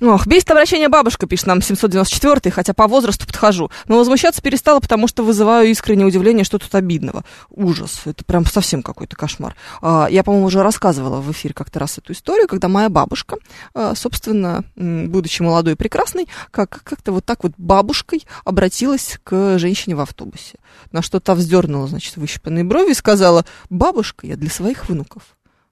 [0.00, 3.70] Ох, бесит обращение бабушка, пишет нам 794 хотя по возрасту подхожу.
[3.86, 7.24] Но возмущаться перестала, потому что вызываю искреннее удивление, что тут обидного.
[7.50, 9.56] Ужас, это прям совсем какой-то кошмар.
[9.82, 13.38] А, я, по-моему, уже рассказывала в эфире как-то раз эту историю, когда моя бабушка,
[13.74, 19.96] а, собственно, будучи молодой и прекрасной, как- как-то вот так вот бабушкой обратилась к женщине
[19.96, 20.58] в автобусе.
[20.92, 25.22] На что та вздернула, значит, выщипанные брови и сказала, бабушка я для своих внуков,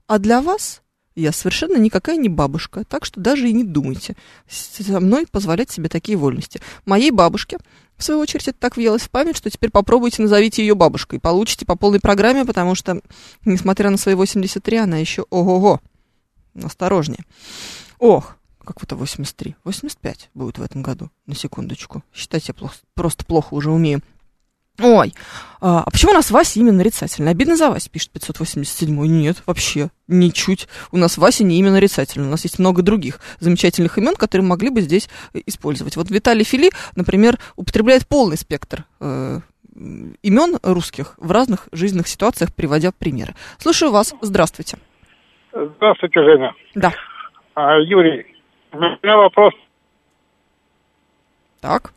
[0.09, 0.83] а для вас
[1.17, 4.17] я совершенно никакая не бабушка, так что даже и не думайте
[4.49, 6.61] со мной позволять себе такие вольности.
[6.85, 7.59] Моей бабушке,
[7.97, 11.19] в свою очередь, это так въелось в память, что теперь попробуйте назовите ее бабушкой.
[11.19, 13.01] Получите по полной программе, потому что,
[13.45, 15.81] несмотря на свои 83, она еще ого-го.
[16.63, 17.25] Осторожнее.
[17.99, 19.57] Ох, как это 83?
[19.65, 22.03] 85 будет в этом году, на секундочку.
[22.13, 24.03] Считайте, я плохо, просто плохо уже умею.
[24.83, 25.15] Ой,
[25.61, 27.33] а, а почему у нас Вася имя нарицательное?
[27.33, 30.69] Обидно за Вася, пишет 587 Нет, вообще, ничуть.
[30.93, 32.29] У нас Вася не имя нарицательное.
[32.29, 35.97] У нас есть много других замечательных имен, которые могли бы здесь э, использовать.
[35.97, 39.41] Вот Виталий Фили, например, употребляет полный спектр э,
[40.23, 43.35] имен русских в разных жизненных ситуациях, приводя примеры.
[43.59, 44.15] Слушаю вас.
[44.21, 44.79] Здравствуйте.
[45.53, 46.53] Здравствуйте, Женя.
[46.75, 46.93] Да.
[47.55, 48.27] А, Юрий,
[48.73, 49.55] у меня вопрос.
[51.61, 51.93] Так.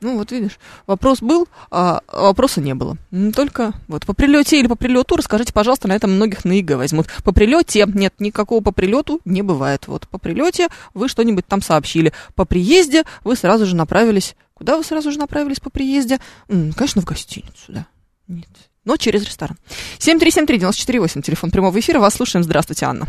[0.00, 2.96] Ну, вот видишь, вопрос был, а вопроса не было.
[3.34, 7.06] Только вот по прилете или по прилету, расскажите, пожалуйста, на этом многих на ИГ возьмут.
[7.22, 9.88] По прилете нет, никакого по прилету не бывает.
[9.88, 12.12] Вот по прилете вы что-нибудь там сообщили.
[12.34, 14.36] По приезде вы сразу же направились.
[14.54, 16.18] Куда вы сразу же направились по приезде?
[16.48, 17.86] Конечно, в гостиницу, да.
[18.26, 18.48] Нет.
[18.84, 19.56] Но через ресторан.
[19.98, 21.98] 7373948, телефон прямого эфира.
[21.98, 22.42] Вас слушаем.
[22.42, 23.06] Здравствуйте, Анна.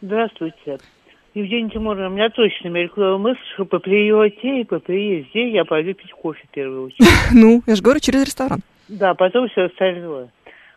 [0.00, 0.78] Здравствуйте.
[1.36, 5.92] Евгения Тимуровна, у меня точно мелькнула мысль, что по прилете и по приезде я пойду
[5.92, 7.06] пить кофе в первую очередь.
[7.34, 8.60] Ну, я же говорю, через ресторан.
[8.88, 10.30] Да, потом все остальное.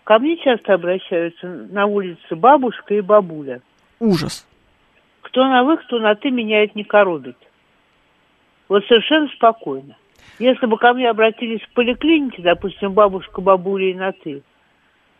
[0.04, 3.62] Ко мне часто обращаются на улице бабушка и бабуля.
[4.02, 4.45] Ужас.
[5.22, 7.38] Кто на вы, кто на ты, меня это не коробит.
[8.67, 9.95] Вот совершенно спокойно.
[10.39, 14.43] Если бы ко мне обратились в поликлинике, допустим, бабушка, бабуля и на ты,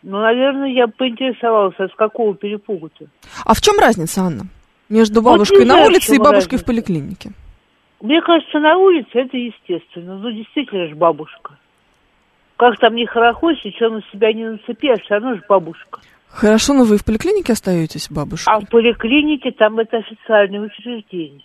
[0.04, 3.06] ну, наверное, я бы поинтересовалась, а с какого перепугу-то?
[3.46, 4.44] А в чем разница, Анна?
[4.90, 6.66] Между Вот бабушкой не на в улице и бабушкой в разница.
[6.66, 7.32] поликлинике?
[8.02, 10.18] Мне кажется, на улице это естественно.
[10.18, 11.58] Ну, действительно же бабушка.
[12.58, 16.02] Как там не хорохочешь, что на себя не нацепи, а все равно же бабушка.
[16.30, 18.52] Хорошо, но вы в поликлинике остаетесь, бабушка?
[18.52, 21.42] А в поликлинике там это официальное учреждение.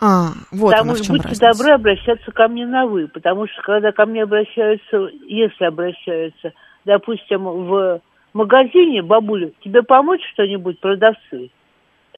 [0.00, 1.52] А, вот она в уж чем будьте разница.
[1.52, 6.52] добры обращаться ко мне на вы, потому что когда ко мне обращаются, если обращаются,
[6.84, 8.00] допустим, в
[8.32, 11.50] магазине, бабуля, тебе помочь что-нибудь продавцы?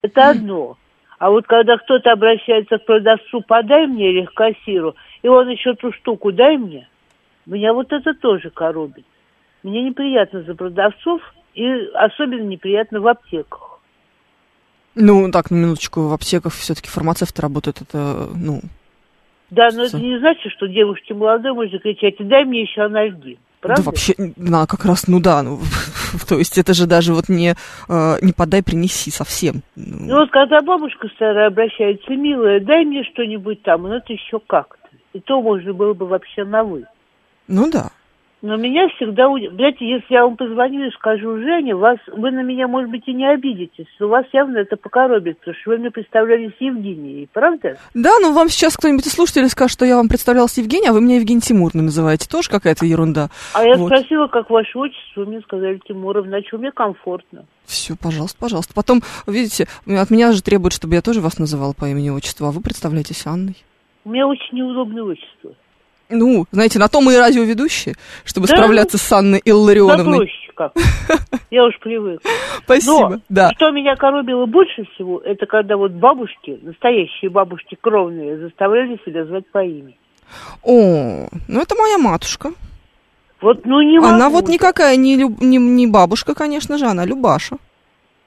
[0.03, 0.79] Это одно.
[1.19, 5.75] А вот когда кто-то обращается к продавцу, подай мне или к кассиру, и он еще
[5.75, 6.89] ту штуку дай мне,
[7.45, 9.05] меня вот это тоже коробит.
[9.63, 11.21] Мне неприятно за продавцов,
[11.55, 13.81] и особенно неприятно в аптеках.
[14.95, 18.61] Ну, так, на минуточку, в аптеках все-таки фармацевты работают, это, ну...
[19.51, 23.39] Да, но это не значит, что девушке молодой можно кричать, дай мне еще анальгин.
[23.61, 23.83] Правда?
[23.83, 25.59] Да вообще, да, как раз, ну да, ну,
[26.29, 27.55] то есть это же даже вот не,
[27.89, 29.63] э, не подай, принеси совсем.
[29.77, 34.41] Ну Ну, вот когда бабушка старая обращается, милая, дай мне что-нибудь там, ну это еще
[34.47, 34.89] как-то.
[35.13, 36.87] И то можно было бы вообще на вы.
[37.49, 37.91] ну да.
[38.43, 39.29] Но меня всегда...
[39.29, 43.13] Знаете, если я вам позвоню и скажу Женя, вас, вы на меня, может быть, и
[43.13, 43.87] не обидитесь.
[43.99, 47.77] Но вас явно это покоробит, потому что вы мне представлялись Евгенией, правда?
[47.93, 51.03] Да, но вам сейчас кто-нибудь из слушателей скажет, что я вам представлялась Евгения, а вы
[51.03, 52.29] меня Евгений Тимурный называете.
[52.31, 53.29] Тоже какая-то ерунда.
[53.55, 53.89] А я вот.
[53.89, 57.45] спросила, как ваше отчество, мне сказали Тимуров, значит, мне комфортно.
[57.67, 58.73] Все, пожалуйста, пожалуйста.
[58.75, 62.53] Потом, видите, от меня же требуют, чтобы я тоже вас называла по имени отчеству, а
[62.53, 63.57] вы представляетесь Анной.
[64.05, 65.55] У меня очень неудобное отчество.
[66.11, 67.95] Ну, знаете, на то мы и радиоведущие,
[68.25, 68.57] чтобы да?
[68.57, 70.31] справляться с Анной Илларионовной.
[70.55, 70.73] Как.
[71.51, 72.21] Я уж привык.
[72.65, 73.51] Спасибо, Но, да.
[73.53, 79.51] что меня коробило больше всего, это когда вот бабушки, настоящие бабушки кровные, заставляли себя звать
[79.51, 79.97] по имени.
[80.63, 82.53] О, ну это моя матушка.
[83.41, 87.57] Вот, ну не Она вот никакая не, люб, не, не бабушка, конечно же, она Любаша.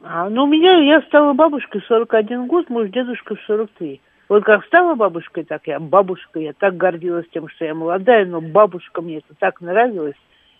[0.03, 4.01] А, ну, у меня, я стала бабушкой 41 год, мой дедушка 43.
[4.33, 8.41] Вот как стала бабушкой, так я бабушка, я так гордилась тем, что я молодая, но
[8.41, 10.15] бабушка мне это так нравилось.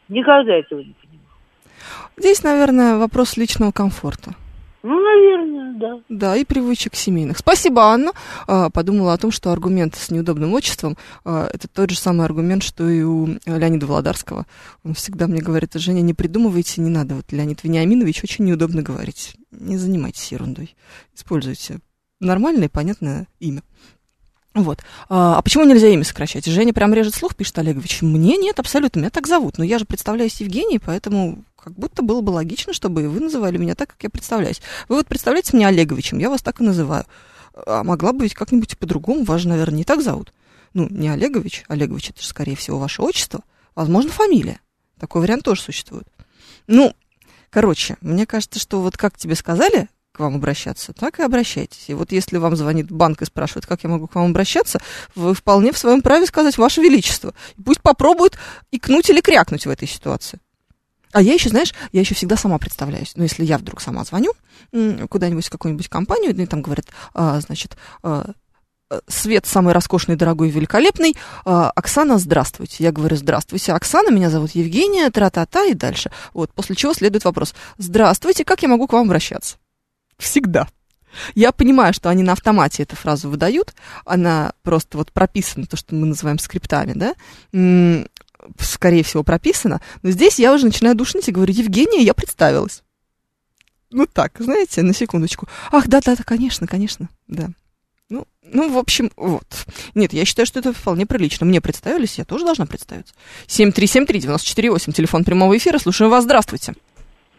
[0.09, 2.11] Никогда этого не понимала.
[2.15, 4.35] Здесь, наверное, вопрос личного комфорта.
[4.83, 5.99] Ну, наверное, да.
[6.07, 7.39] Да, и привычек семейных.
[7.39, 8.11] Спасибо, Анна.
[8.45, 12.61] А, подумала о том, что аргумент с неудобным отчеством а, это тот же самый аргумент,
[12.61, 14.45] что и у Леонида Володарского.
[14.83, 17.15] Он всегда мне говорит, Женя, не придумывайте, не надо.
[17.15, 19.35] Вот Леонид Вениаминович очень неудобно говорить.
[19.49, 20.75] Не занимайтесь ерундой.
[21.15, 21.79] Используйте
[22.23, 23.63] нормальное, понятное имя.
[24.53, 24.83] Вот.
[25.09, 26.45] А, а почему нельзя имя сокращать?
[26.45, 28.01] Женя прям режет слух, пишет Олегович.
[28.01, 29.57] Мне нет, абсолютно, меня так зовут.
[29.57, 33.73] Но я же представляюсь Евгений, поэтому как будто было бы логично, чтобы вы называли меня
[33.73, 34.61] так, как я представляюсь.
[34.89, 37.05] Вы вот представляете меня Олеговичем, я вас так и называю.
[37.65, 40.33] А могла бы ведь как-нибудь по-другому, вас же, наверное, не так зовут.
[40.73, 43.43] Ну, не Олегович, Олегович это же, скорее всего, ваше отчество.
[43.75, 44.59] Возможно, фамилия.
[44.99, 46.07] Такой вариант тоже существует.
[46.67, 46.93] Ну,
[47.49, 51.85] короче, мне кажется, что вот как тебе сказали, к вам обращаться, так и обращайтесь.
[51.87, 54.79] И вот если вам звонит банк и спрашивает, как я могу к вам обращаться,
[55.15, 57.33] вы вполне в своем праве сказать «Ваше Величество».
[57.63, 58.37] Пусть попробуют
[58.71, 60.39] икнуть или крякнуть в этой ситуации.
[61.11, 63.13] А я еще, знаешь, я еще всегда сама представляюсь.
[63.15, 64.33] Ну, если я вдруг сама звоню
[65.09, 68.31] куда-нибудь в какую-нибудь компанию, и там говорят, а, значит, а,
[69.07, 71.15] Свет самый роскошный, дорогой, великолепный.
[71.45, 72.83] А, Оксана, здравствуйте.
[72.83, 76.11] Я говорю, здравствуйте, Оксана, меня зовут Евгения, тра-та-та и дальше.
[76.33, 77.55] Вот, после чего следует вопрос.
[77.79, 79.57] Здравствуйте, как я могу к вам обращаться?
[80.23, 80.67] Всегда.
[81.35, 85.93] Я понимаю, что они на автомате эту фразу выдают, она просто вот прописана, то, что
[85.93, 87.13] мы называем скриптами, да,
[88.57, 92.83] скорее всего, прописана, но здесь я уже начинаю душнить и говорю, Евгения, я представилась.
[93.91, 95.47] Ну так, знаете, на секундочку.
[95.71, 97.49] Ах, да-да-да, конечно, конечно, да.
[98.09, 99.45] Ну, ну, в общем, вот.
[99.93, 101.45] Нет, я считаю, что это вполне прилично.
[101.45, 103.13] Мне представились, я тоже должна представиться.
[103.47, 105.77] 7373948, телефон прямого эфира.
[105.79, 106.73] Слушаю вас, здравствуйте.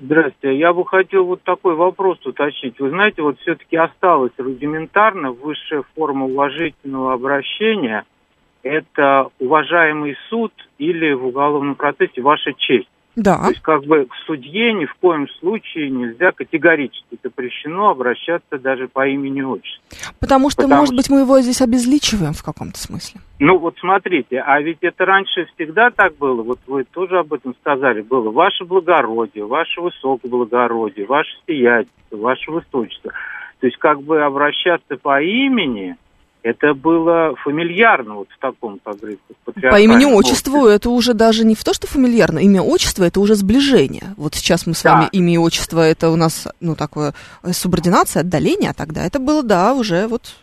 [0.04, 0.58] Здравствуйте.
[0.58, 2.78] Я бы хотел вот такой вопрос уточнить.
[2.78, 8.04] Вы знаете, вот все-таки осталось рудиментарно высшая форма уважительного обращения–
[8.62, 12.88] это уважаемый суд или в уголовном процессе ваша честь.
[13.16, 13.38] Да.
[13.38, 18.88] То есть как бы к судье ни в коем случае нельзя категорически запрещено обращаться даже
[18.88, 19.82] по имени отчеству.
[20.18, 23.20] Потому что, Потому может быть, мы его здесь обезличиваем в каком-то смысле.
[23.38, 27.54] Ну вот смотрите, а ведь это раньше всегда так было, вот вы тоже об этом
[27.60, 33.12] сказали, было ваше благородие, ваше высокоблагородие, ваше сиятельство, ваше высочество.
[33.60, 35.96] То есть как бы обращаться по имени–
[36.44, 41.72] это было фамильярно вот в таком, говорится, По имени-отчеству это уже даже не в то,
[41.72, 44.14] что фамильярно, имя отчество это уже сближение.
[44.18, 44.92] Вот сейчас мы с да.
[44.92, 49.18] вами имя и отчество, это у нас, ну, такое э, субординация, отдаление, а тогда это
[49.18, 50.36] было, да, уже вот...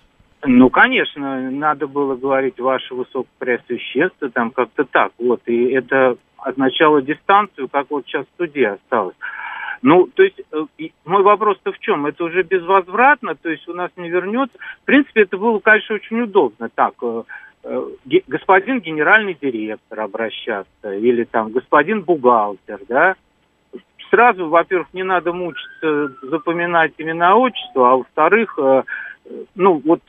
[0.43, 7.69] Ну, конечно, надо было говорить «Ваше Высокопреосвященство», там как-то так, вот, и это означало дистанцию,
[7.69, 9.15] как вот сейчас в суде осталось.
[9.81, 10.65] Ну, то есть, э,
[11.05, 12.05] мой вопрос-то в чем?
[12.05, 14.57] Это уже безвозвратно, то есть у нас не вернется.
[14.83, 16.69] В принципе, это было, конечно, очень удобно.
[16.73, 17.23] Так, э,
[17.63, 17.87] э,
[18.27, 23.15] господин генеральный директор обращаться, или там господин бухгалтер, да,
[24.11, 28.59] сразу, во-первых, не надо мучиться запоминать имена отчества, а во-вторых,
[29.55, 30.01] ну, вот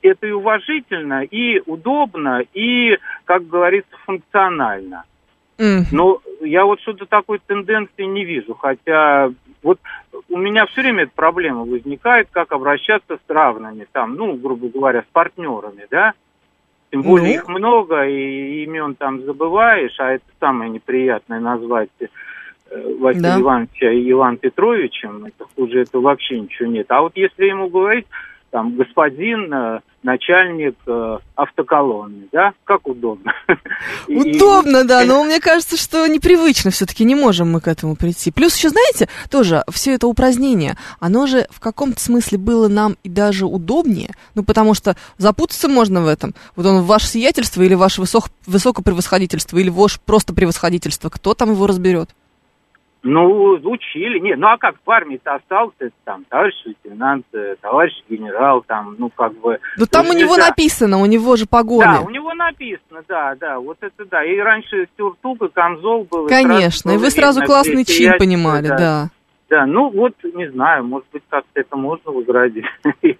[0.00, 5.04] это и уважительно, и удобно, и, как говорится, функционально.
[5.58, 5.84] Mm.
[5.92, 9.78] Но я вот что-то такой тенденции не вижу, хотя вот
[10.28, 15.02] у меня все время эта проблема возникает, как обращаться с равными, там, ну, грубо говоря,
[15.02, 16.14] с партнерами, да,
[16.90, 17.34] тем более mm.
[17.36, 22.06] их много, и имен там забываешь, а это самое неприятное назвать э,
[22.98, 23.40] Василия да.
[23.40, 26.86] Ивановича и Иван Петровичем, это хуже, это вообще ничего нет.
[26.90, 28.06] А вот если ему говорить,
[28.52, 32.52] там господин э, начальник э, автоколонны, да?
[32.64, 33.32] Как удобно.
[34.08, 38.30] Удобно, да, но мне кажется, что непривычно все-таки, не можем мы к этому прийти.
[38.30, 43.08] Плюс еще, знаете, тоже все это упразднение, оно же в каком-то смысле было нам и
[43.08, 46.34] даже удобнее, ну, потому что запутаться можно в этом.
[46.54, 51.66] Вот он ваше сиятельство или ваше высок, высокопревосходительство, или ваше просто превосходительство, кто там его
[51.66, 52.10] разберет?
[53.04, 54.20] Ну, учили.
[54.20, 59.10] Нет, ну а как в армии-то остался там товарищ лейтенант, э, товарищ генерал, там, ну
[59.10, 59.58] как бы...
[59.76, 61.84] Ну там у него написано, у него же погоны.
[61.84, 64.24] Да, у него написано, да, да, вот это да.
[64.24, 66.28] И раньше сюртук и камзол был.
[66.28, 68.76] Конечно, и, и вы сразу классный чин понимали, да.
[68.76, 69.10] да.
[69.50, 72.64] Да, ну вот, не знаю, может быть, как-то это можно возродить.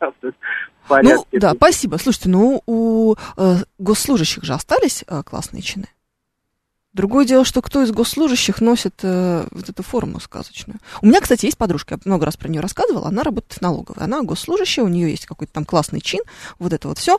[0.88, 1.96] ну, да, спасибо.
[1.96, 5.88] Слушайте, ну у э, госслужащих же остались э, классные чины?
[6.92, 10.78] Другое дело, что кто из госслужащих носит э, вот эту форму сказочную.
[11.00, 14.04] У меня, кстати, есть подружка, я много раз про нее рассказывала, она работает в налоговой,
[14.04, 16.20] она госслужащая, у нее есть какой-то там классный чин,
[16.58, 17.18] вот это вот все,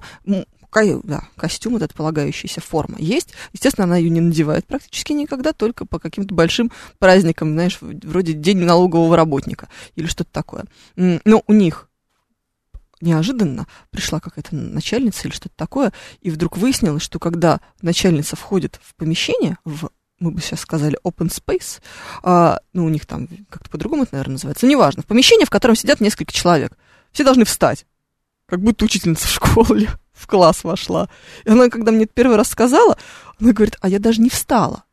[1.04, 3.34] да, костюм, эта полагающаяся форма есть.
[3.54, 8.60] Естественно, она ее не надевает практически никогда, только по каким-то большим праздникам, знаешь, вроде День
[8.60, 10.66] налогового работника или что-то такое.
[10.96, 11.90] Но у них
[13.04, 18.96] неожиданно пришла какая-то начальница или что-то такое, и вдруг выяснилось, что когда начальница входит в
[18.96, 19.90] помещение, в
[20.20, 21.82] мы бы сейчас сказали open space,
[22.22, 25.76] а, ну, у них там как-то по-другому это, наверное, называется, неважно, в помещении, в котором
[25.76, 26.78] сидят несколько человек,
[27.12, 27.86] все должны встать,
[28.48, 31.10] как будто учительница в школе в класс вошла.
[31.44, 32.98] И она, когда мне это первый раз сказала,
[33.40, 34.86] она говорит, а я даже не встала.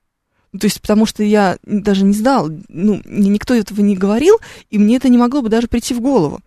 [0.53, 4.39] Ну, то есть, потому что я даже не знала, ну, никто этого не говорил,
[4.69, 6.41] и мне это не могло бы даже прийти в голову.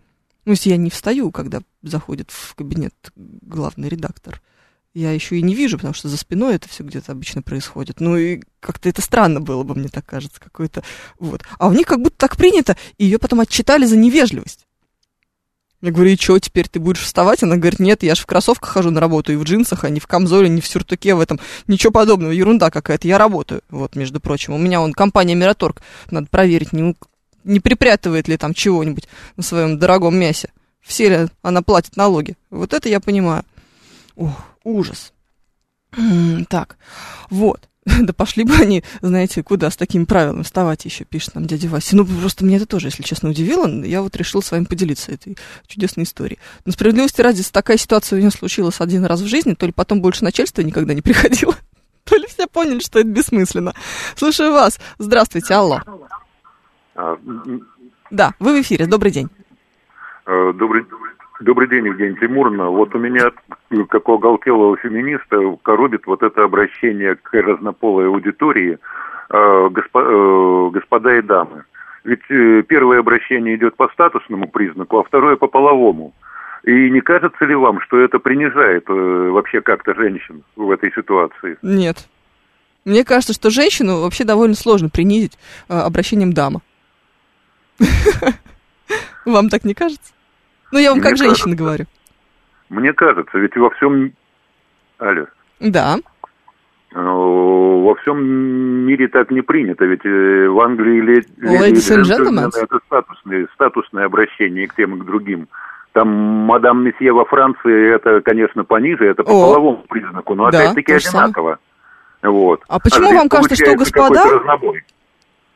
[0.44, 4.42] Ну, если я не встаю, когда заходит в кабинет главный редактор.
[4.92, 8.00] Я еще и не вижу, потому что за спиной это все где-то обычно происходит.
[8.00, 10.84] Ну и как-то это странно было бы, мне так кажется, какой-то.
[11.18, 11.42] Вот.
[11.58, 14.66] А у них как будто так принято, и ее потом отчитали за невежливость.
[15.84, 17.42] Я говорю, и что, теперь ты будешь вставать?
[17.42, 20.00] Она говорит, нет, я же в кроссовках хожу на работу, и в джинсах, а не
[20.00, 21.38] в камзоле, не в сюртуке, в этом.
[21.66, 23.60] Ничего подобного, ерунда какая-то, я работаю.
[23.68, 26.96] Вот, между прочим, у меня он компания Мираторг, надо проверить, не,
[27.44, 30.50] не припрятывает ли там чего-нибудь на своем дорогом мясе.
[30.80, 32.36] Все ли она платит налоги.
[32.50, 33.44] Вот это я понимаю.
[34.16, 34.32] Ох,
[34.64, 35.12] ужас.
[36.48, 36.76] Так,
[37.30, 37.68] вот.
[38.00, 41.96] Да пошли бы они, знаете, куда с такими правилами вставать еще, пишет нам дядя Вася.
[41.96, 43.68] Ну, просто меня это тоже, если честно, удивило.
[43.84, 45.36] Я вот решил с вами поделиться этой
[45.66, 46.38] чудесной историей.
[46.64, 50.00] Но справедливости ради, такая ситуация у него случилась один раз в жизни, то ли потом
[50.00, 51.54] больше начальства никогда не приходило,
[52.04, 53.74] то ли все поняли, что это бессмысленно.
[54.16, 54.78] Слушаю вас.
[54.98, 55.80] Здравствуйте, алло.
[56.94, 57.18] А,
[58.10, 58.86] да, вы в эфире.
[58.86, 59.28] Добрый день.
[60.26, 60.86] Э, добрый,
[61.40, 62.68] добрый день, Евгений Тимуровна.
[62.68, 63.32] Вот у меня,
[63.88, 68.78] как у оголтелого феминиста, коробит вот это обращение к разнополой аудитории,
[69.30, 71.64] э, госпо, э, господа и дамы.
[72.04, 72.26] Ведь
[72.66, 76.12] первое обращение идет по статусному признаку, а второе по половому.
[76.62, 81.56] И не кажется ли вам, что это принижает вообще как-то женщин в этой ситуации?
[81.62, 82.06] Нет.
[82.84, 86.60] Мне кажется, что женщину вообще довольно сложно принизить обращением дама.
[89.24, 90.12] Вам так не кажется?
[90.72, 91.86] Ну, я вам как женщина говорю.
[92.68, 94.12] Мне кажется, ведь во всем...
[94.98, 95.26] Алло.
[95.60, 95.96] Да.
[96.92, 98.18] Ну, во всем
[98.86, 101.26] мире так не принято, ведь э, в Англии леди,
[102.62, 105.48] это статусное, статусное обращение к тем и к другим.
[105.92, 110.58] Там мадам месье во Франции, это, конечно, пониже, это по О, половому признаку, но да,
[110.58, 111.58] опять-таки одинаково.
[112.22, 112.62] Вот.
[112.68, 114.24] А почему а вам кажется, что господа...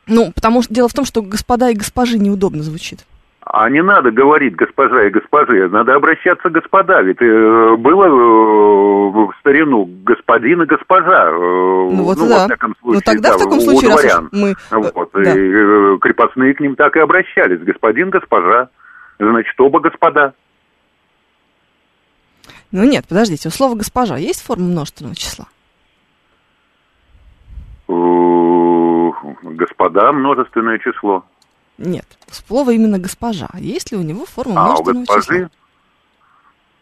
[0.09, 3.05] Ну, потому что дело в том, что господа и госпожи неудобно звучит.
[3.51, 7.01] А не надо говорить госпожа и госпожи, надо обращаться господа.
[7.01, 11.29] Ведь э, было э, в старину господин и госпожа.
[11.29, 12.47] Э, ну вот ну, да.
[12.47, 14.55] Во случае, ну тогда да, в таком случае, раз уж мы...
[14.71, 15.33] Вот, да.
[15.33, 17.61] и, э, крепостные к ним так и обращались.
[17.61, 18.69] Господин, госпожа.
[19.19, 20.33] Значит, оба господа.
[22.71, 25.47] Ну нет, подождите, у слова госпожа есть форма множественного числа?
[29.43, 31.23] Господа, множественное число.
[31.77, 33.49] Нет, слово именно госпожа.
[33.55, 35.33] Есть ли у него форма а, множественного у госпожи?
[35.43, 35.49] числа?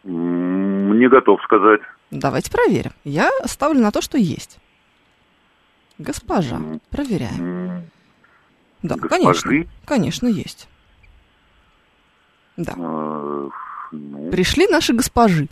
[0.04, 1.80] Не готов сказать.
[2.10, 2.92] Давайте проверим.
[3.04, 4.58] Я ставлю на то, что есть.
[5.98, 6.60] Госпожа.
[6.90, 7.82] Проверяем.
[8.82, 9.08] Да, Госпожи?
[9.08, 9.52] конечно.
[9.84, 10.68] Конечно, есть.
[12.56, 12.72] Да.
[12.76, 13.48] А,
[13.92, 14.30] ну...
[14.30, 15.48] Пришли наши госпожи.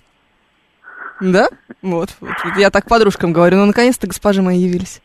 [1.21, 1.49] Да?
[1.83, 2.33] Вот, вот.
[2.57, 5.01] Я так подружкам говорю, ну, наконец-то госпожи мои явились.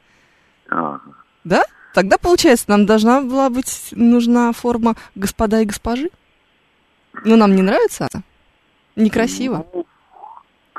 [1.44, 1.64] Да?
[1.94, 6.10] Тогда, получается, нам должна была быть нужна форма господа и госпожи?
[7.26, 8.24] Ну, нам не нравится она?
[8.96, 9.66] Некрасиво?
[9.74, 9.86] Ну,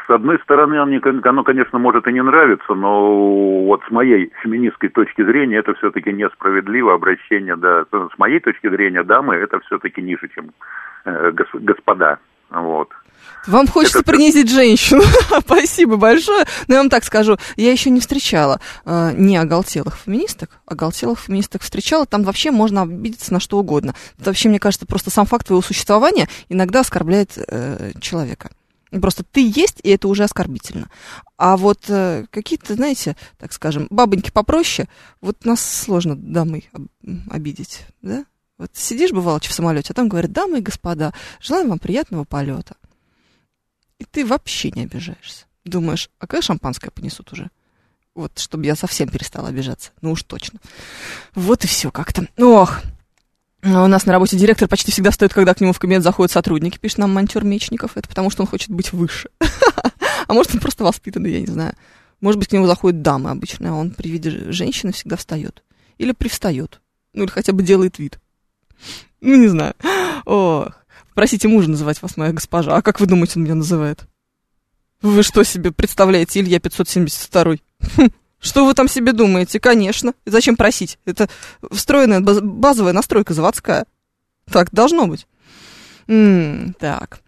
[0.07, 5.23] с одной стороны, оно, конечно, может и не нравиться, но вот с моей феминистской точки
[5.23, 10.51] зрения это все-таки несправедливо обращение, да, с моей точки зрения дамы это все-таки ниже, чем
[11.05, 12.19] э, господа.
[12.51, 12.91] Вот.
[13.47, 14.11] Вам хочется это...
[14.11, 15.03] принизить женщину.
[15.41, 16.45] Спасибо большое.
[16.69, 20.61] Но я вам так скажу, я еще не встречала э, не оголтелых феминисток.
[20.67, 22.07] Оголтелых феминисток встречала.
[22.07, 23.95] Там вообще можно обидеться на что угодно.
[24.19, 28.51] Это вообще, мне кажется, просто сам факт твоего существования иногда оскорбляет э, человека.
[29.01, 30.91] Просто ты есть, и это уже оскорбительно.
[31.39, 34.87] А вот э, какие-то, знаете, так скажем, бабоньки попроще,
[35.23, 36.65] вот нас сложно дамы
[37.31, 38.27] обидеть, да?
[38.59, 42.77] Вот сидишь, бывало, в самолете, а там говорят, дамы и господа, желаем вам приятного полета.
[44.03, 45.45] И ты вообще не обижаешься.
[45.65, 47.51] Думаешь, а когда шампанское понесут уже?
[48.17, 49.93] Вот, чтобы я совсем перестала обижаться.
[50.01, 50.59] Ну уж точно.
[51.37, 52.27] Вот и все как-то.
[52.37, 52.81] Ох,
[53.63, 56.79] у нас на работе директор почти всегда встает, когда к нему в кабинет заходят сотрудники,
[56.79, 57.97] пишет нам монтер Мечников.
[57.97, 59.31] Это потому, что он хочет быть выше.
[60.29, 61.75] А может, он просто воспитанный, я не знаю.
[62.21, 65.63] Может быть, к нему заходят дамы обычно, а он при виде женщины всегда встает.
[65.99, 66.81] Или привстает.
[67.13, 68.19] Ну, или хотя бы делает вид.
[69.21, 69.75] Ну, не знаю.
[70.25, 70.82] Ох.
[71.15, 72.77] Просите мужа называть вас моя госпожа.
[72.77, 74.07] А как вы думаете, он меня называет?
[75.03, 77.57] Вы что себе представляете, Илья 572?
[77.97, 79.61] Хм, что вы там себе думаете?
[79.61, 80.15] Конечно.
[80.27, 80.99] Зачем просить?
[81.05, 81.29] Это
[81.71, 83.87] встроенная базовая настройка заводская.
[84.51, 85.27] Так должно быть.
[86.07, 87.21] М-м, так.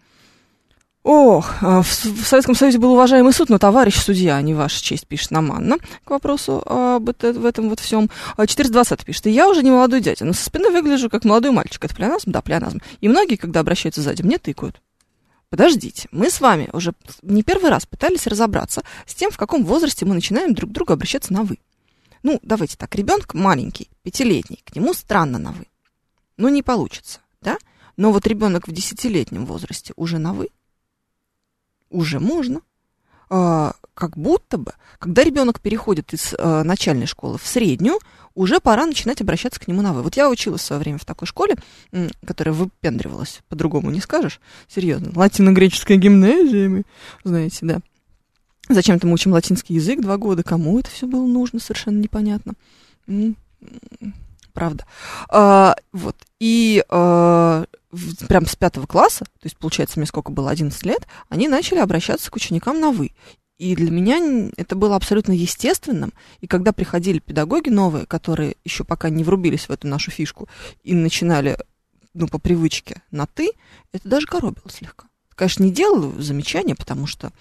[1.05, 5.05] Ох, а в, Советском Союзе был уважаемый суд, но товарищ судья, а не ваша честь,
[5.05, 8.09] пишет Наманна к вопросу об это, в этом вот всем.
[8.39, 11.85] 420 а пишет, я уже не молодой дядя, но со спины выгляжу как молодой мальчик.
[11.85, 12.31] Это плеоназм?
[12.31, 12.81] Да, плеоназм.
[13.01, 14.81] И многие, когда обращаются сзади, мне тыкают.
[15.51, 20.05] Подождите, мы с вами уже не первый раз пытались разобраться с тем, в каком возрасте
[20.05, 21.59] мы начинаем друг к другу обращаться на «вы».
[22.23, 25.67] Ну, давайте так, ребенок маленький, пятилетний, к нему странно на «вы».
[26.37, 27.59] Ну, не получится, да?
[27.95, 30.49] Но вот ребенок в десятилетнем возрасте уже на «вы»
[31.95, 32.61] уже можно.
[33.29, 37.99] А, как будто бы, когда ребенок переходит из а, начальной школы в среднюю,
[38.35, 40.03] уже пора начинать обращаться к нему на «вы».
[40.03, 41.55] Вот я училась в свое время в такой школе,
[42.25, 45.11] которая выпендривалась, по-другому не скажешь, серьезно.
[45.15, 46.83] Латино-греческая гимназия,
[47.23, 47.79] знаете, да.
[48.67, 52.53] Зачем-то мы учим латинский язык два года, кому это все было нужно, совершенно непонятно.
[54.55, 54.85] Правда.
[55.29, 56.15] А, вот.
[56.39, 57.65] И а,
[58.27, 62.31] прям с пятого класса, то есть, получается, мне сколько было, 11 лет, они начали обращаться
[62.31, 63.11] к ученикам на «вы».
[63.57, 66.13] И для меня это было абсолютно естественным.
[66.39, 70.47] И когда приходили педагоги новые, которые еще пока не врубились в эту нашу фишку
[70.83, 71.57] и начинали,
[72.13, 73.51] ну, по привычке на «ты»,
[73.91, 75.07] это даже коробило слегка.
[75.35, 77.33] Конечно, не делала замечания, потому что,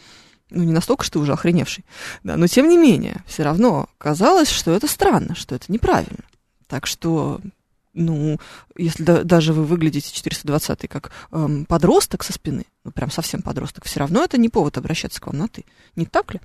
[0.51, 1.85] ну, не настолько, что ты уже охреневший.
[2.25, 6.25] Да, но тем не менее, все равно казалось, что это странно, что это неправильно.
[6.75, 7.41] Так что
[7.93, 8.41] ну,
[8.77, 13.85] если да, даже вы выглядите 420 как эм, подросток со спины, ну, прям совсем подросток,
[13.85, 15.64] все равно это не повод обращаться к вам на «ты».
[15.95, 16.41] Не так ли?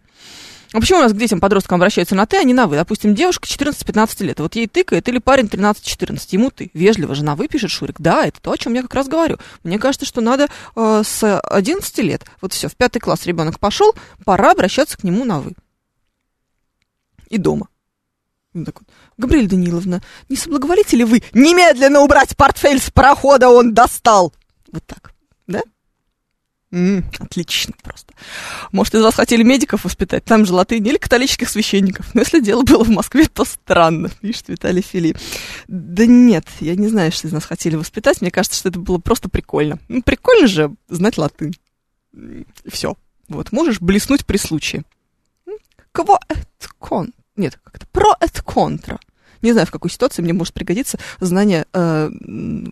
[0.72, 2.76] А почему у нас к детям подросткам обращаются на «ты», а не на «вы»?
[2.76, 6.70] Допустим, девушка 14-15 лет, вот ей тыкает, или парень 13-14, ему «ты».
[6.76, 8.00] Вежливо жена выпишет Шурик.
[8.00, 9.40] Да, это то, о чем я как раз говорю.
[9.64, 13.96] Мне кажется, что надо э, с 11 лет, вот все, в пятый класс ребенок пошел,
[14.26, 15.54] пора обращаться к нему на «вы».
[17.30, 17.68] И дома.
[18.54, 24.34] Так вот, Габриэль Даниловна, не соблаговолите ли вы немедленно убрать портфель с парохода, он достал?
[24.72, 25.14] Вот так,
[25.46, 25.62] да?
[26.72, 28.14] М-м, отлично просто.
[28.72, 32.14] Может, из вас хотели медиков воспитать, там же латынь, или католических священников.
[32.16, 35.18] Но если дело было в Москве, то странно, пишет Виталий Филипп.
[35.68, 38.22] Да нет, я не знаю, что из нас хотели воспитать.
[38.22, 39.78] Мне кажется, что это было просто прикольно.
[39.88, 41.56] Ну, прикольно же знать латынь.
[42.68, 42.96] Все.
[43.28, 44.84] Вот, можешь блеснуть при случае.
[45.92, 46.20] Кво
[46.80, 47.14] кон.
[47.40, 49.00] Нет, как-то про et контра.
[49.42, 52.12] Не знаю, в какой ситуации мне может пригодиться знание э,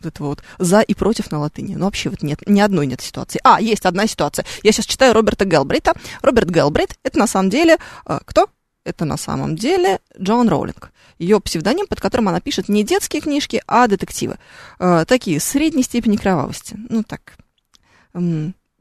[0.03, 1.76] этого вот за и против на латыни.
[1.76, 3.39] Но вообще вот нет, ни одной нет ситуации.
[3.45, 4.45] А, есть одна ситуация.
[4.63, 5.93] Я сейчас читаю Роберта Гелбрейта.
[6.22, 7.78] Роберт Гелбрейт— это на самом деле...
[8.05, 8.49] Э, кто?
[8.84, 10.91] Это на самом деле Джон Роулинг.
[11.18, 14.38] Ее псевдоним, под которым она пишет не детские книжки, а детективы.
[14.80, 16.78] Э, такие, средней степени кровавости.
[16.89, 17.38] Ну, так,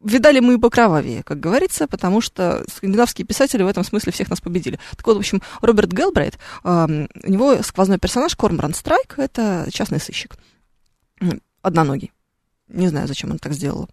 [0.02, 4.78] видали мы покровавее, как говорится, потому что скандинавские писатели в этом смысле всех нас победили.
[4.96, 10.00] Так вот, в общем, Роберт Гелбрейт, э, у него сквозной персонаж Кормран Страйк, это частный
[10.00, 10.36] сыщик,
[11.62, 12.12] одноногий.
[12.68, 13.88] Не знаю, зачем он так сделал.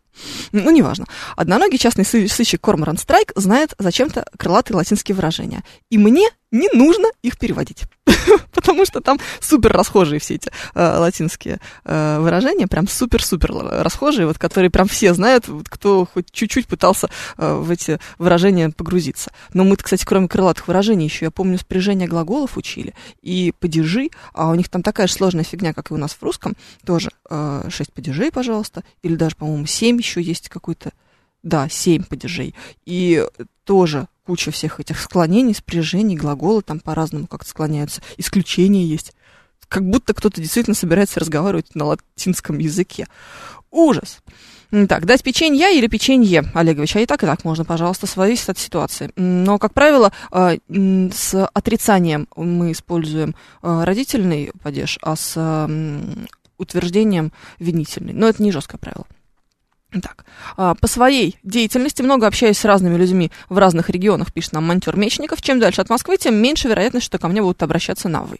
[0.51, 1.05] Ну, неважно.
[1.35, 5.63] Одноногий частный сыщик Корморан Страйк знает зачем-то крылатые латинские выражения.
[5.91, 7.83] И мне не нужно их переводить.
[8.51, 13.51] Потому что там супер расхожие все эти э, латинские э, выражения, прям супер-супер
[13.81, 18.69] расхожие, вот, которые прям все знают, вот, кто хоть чуть-чуть пытался э, в эти выражения
[18.69, 19.31] погрузиться.
[19.53, 24.49] Но мы, кстати, кроме крылатых выражений, еще, я помню, спряжение глаголов учили и падежи, а
[24.49, 27.67] у них там такая же сложная фигня, как и у нас в русском, тоже э,
[27.67, 30.91] 6 падежей, пожалуйста, или даже, по-моему, 7 еще есть какой-то,
[31.41, 32.53] да, семь падежей.
[32.85, 33.25] И
[33.65, 38.01] тоже куча всех этих склонений, спряжений, глаголы там по-разному как-то склоняются.
[38.17, 39.13] Исключения есть.
[39.67, 43.07] Как будто кто-то действительно собирается разговаривать на латинском языке.
[43.71, 44.19] Ужас.
[44.89, 48.57] Так, дать печенье или печенье, Олегович, а и так, и так можно, пожалуйста, зависит от
[48.57, 49.11] ситуации.
[49.15, 55.69] Но, как правило, а, с отрицанием мы используем а, родительный падеж, а с
[56.57, 58.13] утверждением винительный.
[58.13, 59.05] Но это не жесткое правило.
[60.01, 60.25] Так,
[60.57, 64.95] а, по своей деятельности, много общаюсь с разными людьми в разных регионах, пишет нам Монтер
[64.97, 65.41] Мечников.
[65.41, 68.39] Чем дальше от Москвы, тем меньше вероятность, что ко мне будут обращаться на «вы».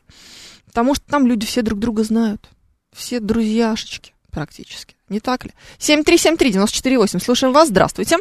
[0.65, 2.49] Потому что там люди все друг друга знают.
[2.91, 4.95] Все друзьяшечки практически.
[5.09, 5.51] Не так ли?
[5.77, 7.19] 7373948.
[7.19, 7.69] Слушаем вас.
[7.69, 8.17] Здравствуйте.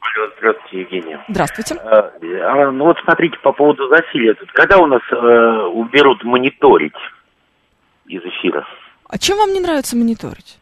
[0.00, 1.24] Алло, здравствуйте, Евгения.
[1.28, 1.74] Здравствуйте.
[1.76, 4.34] А, а, ну вот смотрите, по поводу засилия.
[4.54, 5.14] Когда у нас э,
[5.74, 6.96] уберут мониторить
[8.06, 8.66] из эфира?
[9.08, 10.58] А чем вам не нравится мониторить?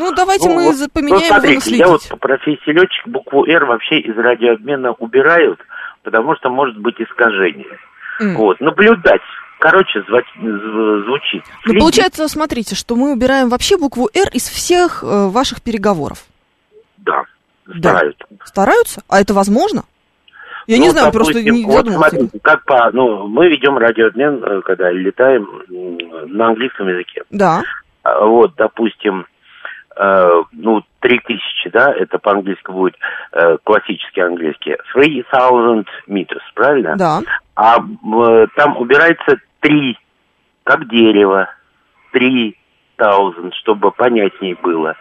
[0.00, 3.66] Ну, давайте ну, мы вот, поменяем ну, смотрите, Я вот по профессии летчик букву «Р»
[3.66, 5.60] вообще из радиообмена убирают,
[6.02, 7.78] потому что может быть искажение.
[8.18, 8.32] Mm.
[8.36, 9.20] Вот, наблюдать.
[9.58, 11.44] Короче, звать, звучит.
[11.66, 16.24] Ну, получается, смотрите, что мы убираем вообще букву «Р» из всех э, ваших переговоров.
[16.96, 17.24] Да,
[17.78, 18.24] стараются.
[18.30, 18.46] Да.
[18.46, 19.02] Стараются?
[19.06, 19.82] А это возможно?
[20.66, 24.42] Я ну, не знаю, допустим, просто не вот смотрите, как по, ну, мы ведем радиообмен,
[24.42, 27.22] э, когда летаем на английском языке.
[27.28, 27.62] Да.
[28.02, 29.26] А, вот, допустим,
[30.00, 32.96] э, ну, 3000, да, это по-английски будет
[33.32, 36.96] э, классический английский, 3000 meters, правильно?
[36.96, 37.20] Да.
[37.54, 39.98] А э, там убирается 3,
[40.64, 41.48] как дерево,
[42.12, 42.56] 3000,
[43.60, 44.96] чтобы понятнее было.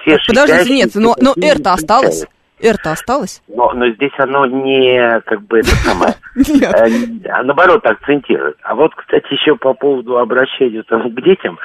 [0.00, 2.26] Все Подождите, нет, но, но R-то осталось.
[2.60, 3.42] R-то осталось?
[3.48, 8.56] Но, но здесь оно не как бы это самое, э, а наоборот акцентирует.
[8.62, 11.58] А вот, кстати, еще по поводу обращения там, к детям,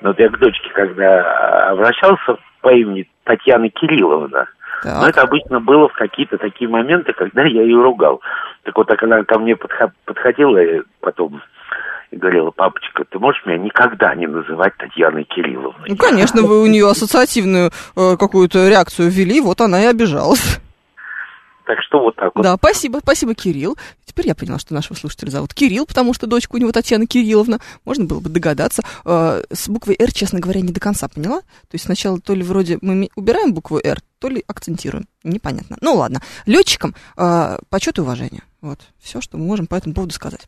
[0.00, 4.46] вот я к дочке, когда обращался по имени Татьяна Кирилловна,
[4.82, 5.00] так.
[5.00, 8.20] Но это обычно было в какие-то такие моменты, когда я ее ругал.
[8.64, 11.40] Так вот, так она ко мне подходила и потом
[12.10, 15.88] и говорила, папочка, ты можешь меня никогда не называть Татьяной Кирилловной?
[15.88, 20.60] Ну, конечно, вы у нее ассоциативную э, какую-то реакцию ввели, вот она и обижалась.
[21.66, 22.42] Так что вот так вот.
[22.42, 23.76] Да, спасибо, спасибо, Кирилл.
[24.04, 27.60] Теперь я поняла, что нашего слушателя зовут Кирилл, потому что дочка у него Татьяна Кирилловна.
[27.84, 28.82] Можно было бы догадаться.
[29.04, 31.40] Э, с буквой «Р», честно говоря, не до конца поняла.
[31.40, 35.06] То есть сначала то ли вроде мы убираем букву «Р», то ли акцентируем.
[35.24, 35.76] Непонятно.
[35.80, 36.20] Ну ладно.
[36.46, 38.42] Летчикам э, почет и уважение.
[38.60, 38.80] Вот.
[39.00, 40.46] Все, что мы можем по этому поводу сказать.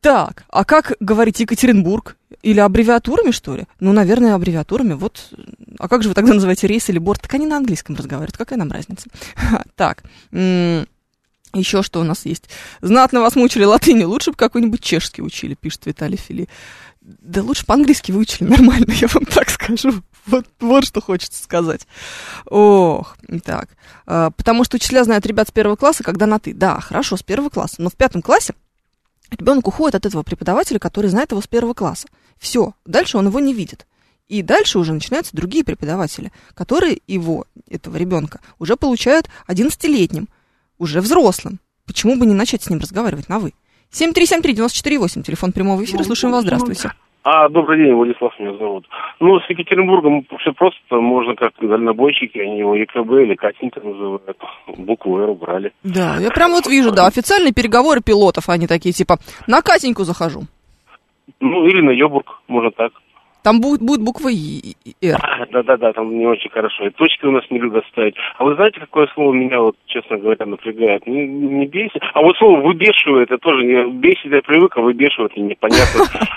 [0.00, 2.16] Так, а как говорить Екатеринбург?
[2.42, 3.66] Или аббревиатурами, что ли?
[3.78, 4.94] Ну, наверное, аббревиатурами.
[4.94, 5.32] Вот.
[5.78, 7.22] А как же вы тогда называете рейс или борт?
[7.22, 8.36] Так они на английском разговаривают.
[8.36, 9.08] Какая нам разница?
[9.76, 10.02] Так.
[11.54, 12.48] Еще что у нас есть?
[12.80, 14.04] Знатно вас мучили латыни.
[14.04, 16.48] Лучше бы какой-нибудь чешский учили, пишет Виталий Фили.
[17.00, 20.02] Да лучше по-английски выучили нормально, я вам так скажу.
[20.26, 21.86] Вот, вот что хочется сказать.
[22.46, 23.68] Ох, так.
[24.06, 26.54] А, потому что учителя знают ребят с первого класса, когда на ты.
[26.54, 27.76] Да, хорошо, с первого класса.
[27.78, 28.54] Но в пятом классе
[29.30, 32.06] ребенок уходит от этого преподавателя, который знает его с первого класса.
[32.38, 33.86] Все, дальше он его не видит.
[34.28, 40.28] И дальше уже начинаются другие преподаватели, которые его, этого ребенка, уже получают 11-летним,
[40.78, 41.60] уже взрослым.
[41.86, 43.52] Почему бы не начать с ним разговаривать на «вы»?
[43.92, 46.92] 7373948, телефон прямого эфира, слушаем вас, здравствуйте.
[47.24, 48.84] А, добрый день, Владислав меня зовут.
[49.20, 54.36] Ну, с Екатеринбургом все просто, можно как дальнобойщики, они его ЕКБ или Катенька называют,
[54.76, 55.72] букву «Р» убрали.
[55.84, 60.44] Да, я прям вот вижу, да, официальные переговоры пилотов, они такие, типа, на Катеньку захожу.
[61.40, 62.92] Ну, или на Йобург, можно так.
[63.42, 64.30] Там будет, будет буква
[65.02, 65.48] Р.
[65.50, 66.86] Да-да-да, там не очень хорошо.
[66.86, 68.14] И точки у нас не любят ставить.
[68.38, 71.06] А вы знаете, какое слово меня, вот, честно говоря, напрягает?
[71.08, 72.02] Не, не бесит.
[72.14, 76.04] А вот слово выбешивает, это тоже не бесит, я привык, а выбешивает мне непонятно.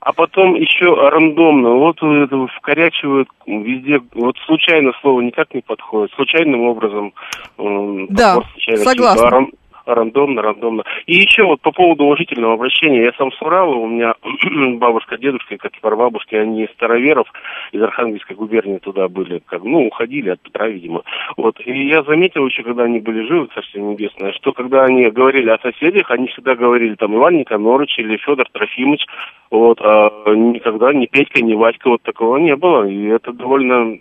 [0.00, 1.70] А потом еще рандомно.
[1.70, 4.00] Вот это вкорячивают везде.
[4.14, 6.14] Вот случайно слово никак не подходит.
[6.14, 7.12] Случайным образом.
[7.58, 8.38] Да,
[8.76, 9.48] согласна
[9.94, 10.84] рандомно, рандомно.
[11.06, 13.04] И еще вот по поводу уважительного обращения.
[13.04, 14.14] Я сам с Урала, у меня
[14.78, 17.26] бабушка, дедушка, как и бабушки, они из староверов,
[17.72, 21.02] из Архангельской губернии туда были, как, ну, уходили от Петра, видимо.
[21.36, 21.60] Вот.
[21.64, 25.58] И я заметил еще, когда они были живы, Царствие Небесное, что когда они говорили о
[25.58, 29.06] соседях, они всегда говорили там Иван Никонорович или Федор Трофимович,
[29.50, 32.84] вот, а никогда ни Петька, ни Вадька, вот такого не было.
[32.88, 33.98] И это довольно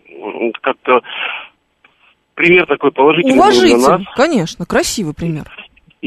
[0.61, 1.01] как-то
[2.35, 4.01] пример такой положительный Уважитель, для нас.
[4.15, 5.45] конечно, красивый пример.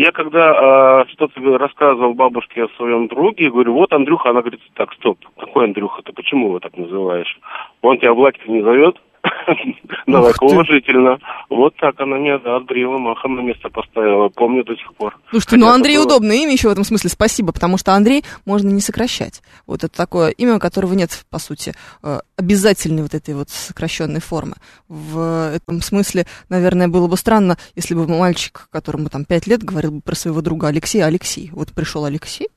[0.00, 4.94] Я когда э, что-то рассказывал бабушке о своем друге, говорю, вот Андрюха, она говорит, так,
[4.94, 7.38] стоп, какой Андрюха, ты почему его так называешь?
[7.82, 8.96] Он тебя Владька не зовет?
[10.06, 11.18] Давай уважительно.
[11.48, 14.28] Вот так она меня, да, отбрила, махом на место поставила.
[14.28, 15.16] Помню до сих пор.
[15.30, 16.06] Слушайте, ну Андрей было...
[16.06, 17.10] удобное имя еще в этом смысле.
[17.10, 19.42] Спасибо, потому что Андрей можно не сокращать.
[19.66, 24.20] Вот это такое имя, у которого нет, по сути, э, обязательной вот этой вот сокращенной
[24.20, 24.56] формы.
[24.88, 29.92] В этом смысле, наверное, было бы странно, если бы мальчик, которому там пять лет, говорил
[29.92, 31.50] бы про своего друга Алексея Алексей.
[31.52, 32.48] Вот пришел Алексей,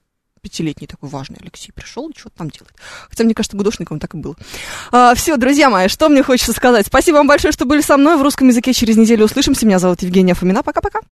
[0.44, 2.74] 25-летний такой важный Алексей пришел и что-то там делает.
[3.10, 4.36] Хотя, мне кажется, гудошником так и было.
[4.92, 6.88] А, все, друзья мои, что мне хочется сказать.
[6.88, 8.74] Спасибо вам большое, что были со мной в русском языке.
[8.74, 9.66] Через неделю услышимся.
[9.66, 10.64] Меня зовут Евгения Фомина.
[10.64, 11.00] Пока-пока.